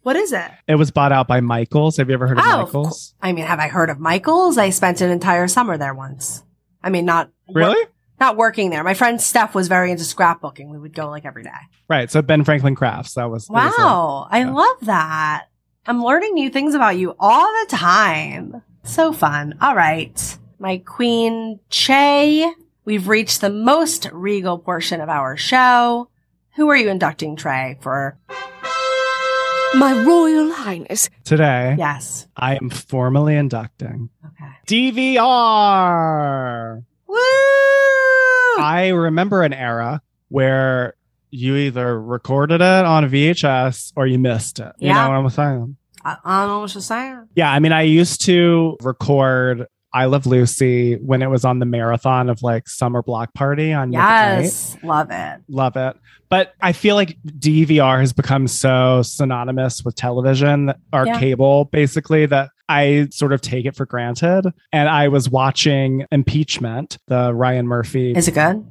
[0.03, 0.51] What is it?
[0.67, 1.97] It was bought out by Michaels.
[1.99, 3.15] Have you ever heard of Oh, of Michaels?
[3.23, 4.59] I mean, have I heard of Michael's?
[4.59, 6.43] I spent an entire summer there once.
[6.83, 7.87] I mean, not wor- Really?
[8.19, 8.83] not working there.
[8.83, 10.69] My friend Steph was very into scrapbooking.
[10.71, 11.51] We would go like every day.
[11.89, 12.11] Right.
[12.11, 13.15] So Ben Franklin Crafts.
[13.15, 13.49] That was.
[13.49, 14.29] it was a- Wow.
[14.31, 14.51] I yeah.
[14.51, 15.45] love that.
[15.87, 18.63] I'm learning new things about you all the time.
[18.85, 19.55] So fun.
[19.61, 20.39] All right.
[20.59, 22.53] My queen Che.
[22.85, 26.09] We've reached the most regal portion of our show.
[26.57, 28.19] Who are you inducting, Trey, for?
[29.75, 31.09] My Royal Highness.
[31.25, 32.27] Today, Yes.
[32.37, 34.51] I am formally inducting Okay.
[35.13, 36.83] DVR.
[37.07, 37.17] Woo!
[38.63, 40.95] I remember an era where
[41.31, 44.73] you either recorded it on a VHS or you missed it.
[44.79, 45.05] You Yeah.
[45.05, 45.77] know what I'm saying?
[46.05, 47.29] I, I don't know what you're saying.
[47.35, 47.51] Yeah.
[47.51, 52.31] I mean, I used to record I Love Lucy when it was on the marathon
[52.31, 53.93] of like Summer Block Party on.
[53.93, 54.77] Yes.
[54.83, 55.41] Love it.
[55.49, 55.97] Love it.
[56.31, 61.19] But I feel like DVR has become so synonymous with television or Yeah.
[61.19, 64.51] cable, basically, that I sort of take it for granted.
[64.73, 68.13] And I was watching Impeachment, the Ryan Murphy.
[68.13, 68.65] Is it good?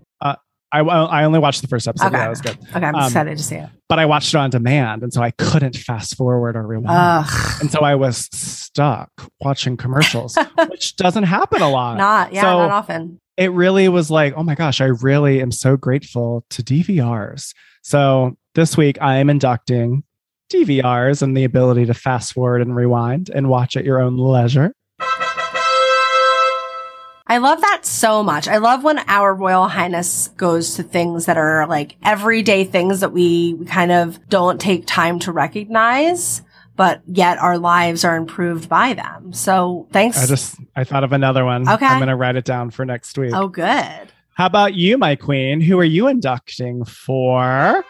[0.74, 2.07] I, I only watched the first episode.
[2.07, 2.17] Okay.
[2.17, 2.57] Yeah, it was good.
[2.76, 2.86] Okay.
[2.86, 3.69] I'm Um, excited to see it.
[3.89, 5.03] But I watched it on demand.
[5.03, 6.88] And so I couldn't fast forward or rewind.
[6.89, 7.51] Ugh.
[7.61, 9.09] and so I was stuck
[9.41, 10.38] watching commercials,
[10.69, 11.97] which doesn't happen a lot.
[11.97, 13.19] Not, yeah, So- not often.
[13.38, 17.53] it really was like, oh my gosh, I really am so grateful to DVRs.
[17.84, 20.03] So this week I am inducting
[20.53, 24.74] DVRs and the ability to fast forward and rewind and watch at your own leisure.
[27.32, 28.49] I love that so much.
[28.49, 33.13] I love when our Royal Highness goes to things that are like everyday things that
[33.13, 36.41] we we kind of don't take time to recognize,
[36.75, 39.32] but but yet our lives are improved by them.
[39.32, 40.21] So thanks.
[40.21, 41.69] I just I thought of another one.
[41.69, 41.86] Okay.
[41.86, 43.32] I'm gonna write it down for next week.
[43.34, 44.11] oh, good.
[44.34, 45.61] How about you, my queen?
[45.61, 47.86] Who are you inducting for?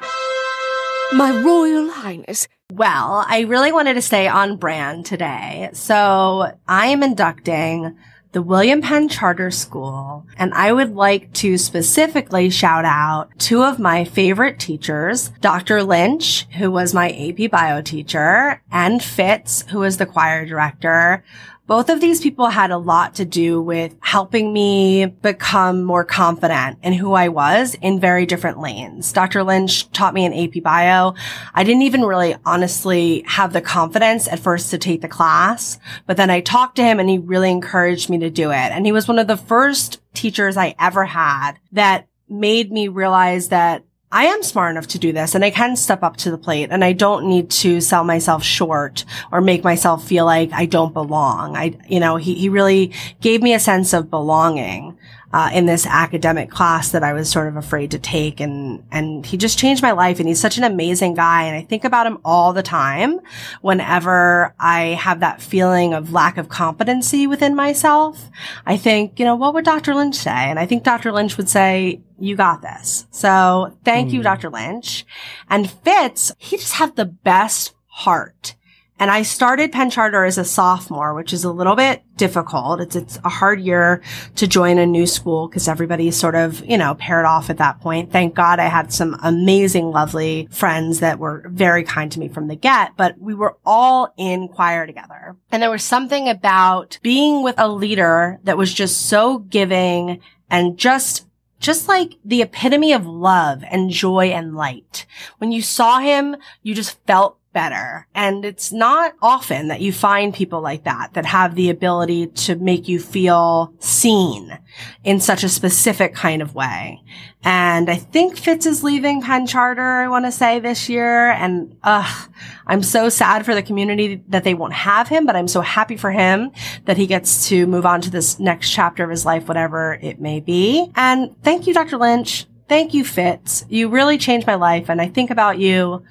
[1.14, 2.48] My Royal Highness.
[2.72, 5.72] Well, I really wanted to stay on brand today.
[5.74, 7.98] So I am inducting
[8.32, 13.78] the William Penn Charter School, and I would like to specifically shout out two of
[13.78, 15.84] my favorite teachers, Dr.
[15.84, 21.24] Lynch, who was my AP bio teacher, and Fitz, who was the choir director.
[21.72, 26.80] Both of these people had a lot to do with helping me become more confident
[26.84, 29.14] in who I was in very different lanes.
[29.14, 29.42] Dr.
[29.42, 31.14] Lynch taught me an AP bio.
[31.54, 36.18] I didn't even really honestly have the confidence at first to take the class, but
[36.18, 38.56] then I talked to him and he really encouraged me to do it.
[38.56, 43.48] And he was one of the first teachers I ever had that made me realize
[43.48, 46.38] that I am smart enough to do this and I can step up to the
[46.38, 50.66] plate and I don't need to sell myself short or make myself feel like I
[50.66, 51.56] don't belong.
[51.56, 52.92] I, you know, he, he really
[53.22, 54.98] gave me a sense of belonging.
[55.34, 59.26] Uh, in this academic class that I was sort of afraid to take and, and
[59.26, 61.44] he just changed my life and he's such an amazing guy.
[61.44, 63.20] And I think about him all the time
[63.62, 68.30] whenever I have that feeling of lack of competency within myself.
[68.66, 69.96] I think, you know, what would Dr.
[69.96, 70.32] Lynch say?
[70.32, 71.12] And I think Dr.
[71.12, 73.08] Lynch would say, you got this.
[73.12, 74.50] So thank you, Dr.
[74.50, 75.06] Lynch.
[75.50, 78.56] And Fitz, he just had the best heart.
[79.02, 82.82] And I started Penn Charter as a sophomore, which is a little bit difficult.
[82.82, 84.04] It's, it's a hard year
[84.36, 87.82] to join a new school because everybody's sort of, you know, paired off at that
[87.82, 88.12] point.
[88.12, 92.48] Thank God I had some amazing, lovely friends that were very kind to me from
[92.48, 95.36] the get, but we were all in choir together.
[95.52, 100.22] And there was something about being with a leader that was just so giving
[100.52, 101.26] and just
[101.60, 105.06] just like the epitome of love and joy and light.
[105.38, 108.08] When you saw him, you just felt better.
[108.16, 112.56] And it's not often that you find people like that, that have the ability to
[112.56, 114.58] make you feel seen
[115.04, 117.02] in such a specific kind of way.
[117.44, 121.32] And I think Fitz is leaving Penn Charter, I want to say this year.
[121.32, 122.30] And, ugh,
[122.68, 125.98] I'm so sad for the community that they won't have him, but I'm so happy
[125.98, 126.52] for him
[126.86, 130.22] that he gets to move on to this next chapter of his life, whatever it
[130.22, 130.92] may be.
[130.96, 131.98] And thank you, Dr.
[131.98, 132.46] Lynch.
[132.70, 133.66] Thank you, Fitz.
[133.68, 134.90] You really changed my life.
[134.90, 136.04] And I think about you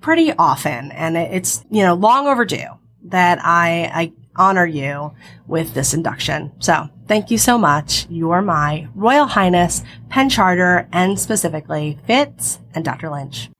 [0.00, 2.68] pretty often and it's, you know, long overdue
[3.04, 5.12] that I, I honor you
[5.46, 6.52] with this induction.
[6.58, 8.06] So thank you so much.
[8.10, 13.10] You are my Royal Highness, Penn Charter, and specifically Fitz and Dr.
[13.10, 13.50] Lynch.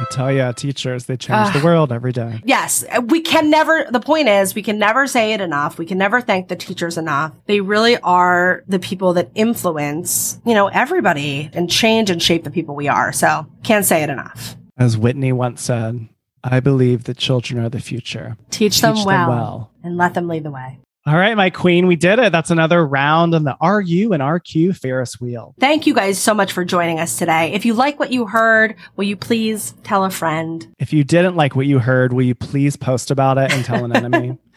[0.00, 2.40] I tell you, teachers, they change the world every day.
[2.44, 5.76] Yes, uh, we can never, the point is, we can never say it enough.
[5.76, 7.34] We can never thank the teachers enough.
[7.46, 12.50] They really are the people that influence, you know, everybody and change and shape the
[12.50, 13.12] people we are.
[13.12, 14.56] So can't say it enough.
[14.76, 16.08] As Whitney once said,
[16.44, 18.36] I believe that children are the future.
[18.50, 19.70] Teach, them, Teach them well, well.
[19.82, 20.78] and let them lead the way.
[21.08, 22.32] All right, my queen, we did it.
[22.32, 25.54] That's another round on the RU and RQ Ferris wheel.
[25.58, 27.54] Thank you guys so much for joining us today.
[27.54, 30.66] If you like what you heard, will you please tell a friend?
[30.78, 33.86] If you didn't like what you heard, will you please post about it and tell
[33.86, 34.36] an enemy?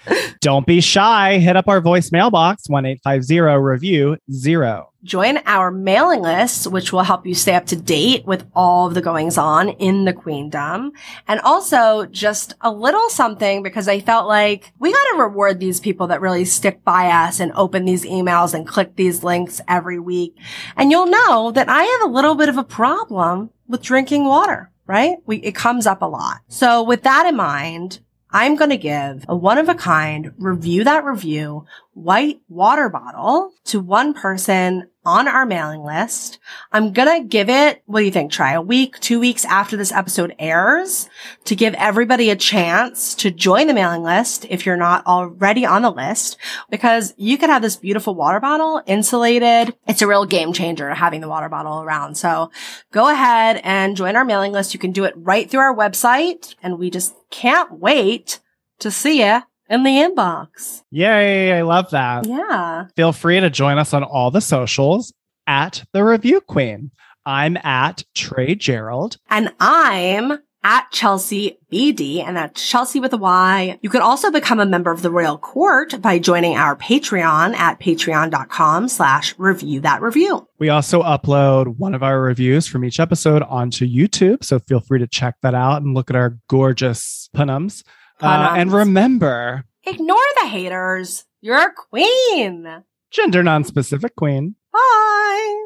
[0.41, 1.37] Don't be shy.
[1.37, 4.91] Hit up our voicemail box, 1 850 review zero.
[5.03, 8.93] Join our mailing list, which will help you stay up to date with all of
[8.93, 10.91] the goings on in the queendom.
[11.27, 15.79] And also just a little something because I felt like we got to reward these
[15.79, 19.99] people that really stick by us and open these emails and click these links every
[19.99, 20.37] week.
[20.75, 24.71] And you'll know that I have a little bit of a problem with drinking water,
[24.85, 25.17] right?
[25.25, 26.41] We, it comes up a lot.
[26.47, 28.01] So with that in mind,
[28.33, 33.51] I'm going to give a one of a kind review that review white water bottle
[33.65, 36.39] to one person on our mailing list.
[36.71, 38.31] I'm going to give it, what do you think?
[38.31, 41.09] Try a week, two weeks after this episode airs
[41.45, 45.81] to give everybody a chance to join the mailing list if you're not already on
[45.81, 46.37] the list
[46.69, 49.75] because you could have this beautiful water bottle insulated.
[49.87, 52.15] It's a real game changer having the water bottle around.
[52.15, 52.51] So
[52.91, 54.73] go ahead and join our mailing list.
[54.73, 58.39] You can do it right through our website and we just can't wait
[58.79, 59.41] to see you
[59.71, 60.83] in the inbox.
[60.91, 62.27] Yay, I love that.
[62.27, 62.87] Yeah.
[62.95, 65.13] Feel free to join us on all the socials
[65.47, 66.91] at the Review Queen.
[67.25, 69.17] I'm at Trey Gerald.
[69.29, 73.79] And I'm at Chelsea BD, and that's Chelsea with a Y.
[73.81, 77.79] You can also become a member of the Royal Court by joining our Patreon at
[77.79, 80.47] patreon.com slash review that review.
[80.59, 84.43] We also upload one of our reviews from each episode onto YouTube.
[84.43, 87.83] So feel free to check that out and look at our gorgeous punims.
[88.21, 91.25] Uh, and remember, Ignore the haters.
[91.41, 92.83] You're a queen.
[93.09, 94.55] gender non-specific queen.
[94.71, 95.65] Bye.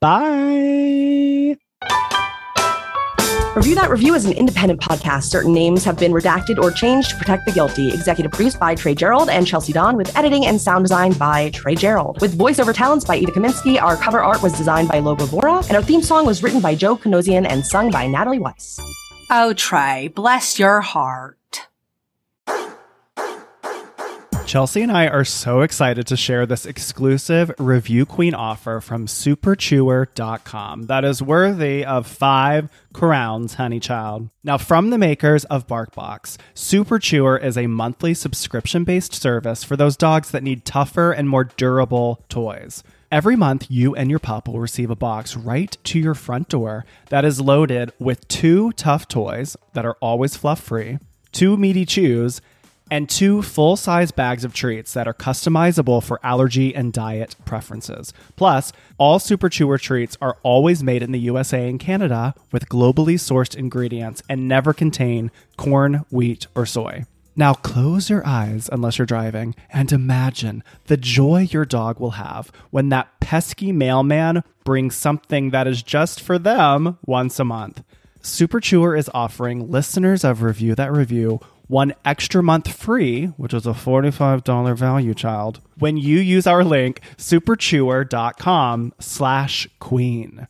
[0.00, 1.56] Bye.
[3.54, 5.24] Review That Review is an independent podcast.
[5.24, 7.92] Certain names have been redacted or changed to protect the guilty.
[7.92, 11.74] Executive produced by Trey Gerald and Chelsea Don, with editing and sound design by Trey
[11.74, 12.18] Gerald.
[12.22, 15.72] With voiceover talents by Ida Kaminsky, our cover art was designed by Logo Bora, and
[15.72, 18.80] our theme song was written by Joe Kanosian and sung by Natalie Weiss.
[19.34, 21.38] Oh, Trey, bless your heart.
[24.44, 30.82] Chelsea and I are so excited to share this exclusive Review Queen offer from superchewer.com
[30.82, 34.28] that is worthy of five crowns, honey child.
[34.44, 39.76] Now, from the makers of BarkBox, Super Chewer is a monthly subscription based service for
[39.76, 42.84] those dogs that need tougher and more durable toys.
[43.12, 46.86] Every month, you and your pup will receive a box right to your front door
[47.10, 50.98] that is loaded with two tough toys that are always fluff free,
[51.30, 52.40] two meaty chews,
[52.90, 58.14] and two full size bags of treats that are customizable for allergy and diet preferences.
[58.36, 63.16] Plus, all Super Chewer treats are always made in the USA and Canada with globally
[63.16, 67.04] sourced ingredients and never contain corn, wheat, or soy.
[67.34, 72.52] Now close your eyes unless you're driving and imagine the joy your dog will have
[72.70, 77.82] when that pesky mailman brings something that is just for them once a month.
[78.20, 81.40] Super Chewer is offering listeners of Review That Review
[81.72, 87.00] one extra month free, which is a $45 value child, when you use our link
[87.16, 90.46] superchewer.com slash queen.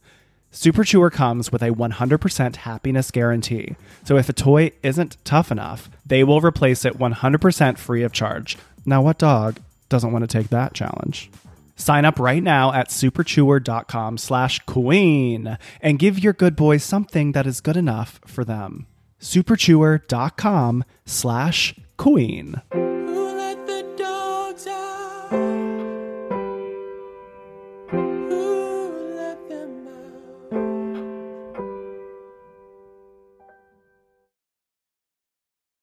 [0.55, 3.75] Super Chewer comes with a 100% happiness guarantee.
[4.05, 8.59] So if a toy isn't tough enough, they will replace it 100% free of charge.
[8.85, 11.31] Now, what dog doesn't want to take that challenge?
[11.75, 17.47] Sign up right now at superchewer.com slash queen and give your good boys something that
[17.47, 18.87] is good enough for them.
[19.21, 22.61] superchewer.com slash queen.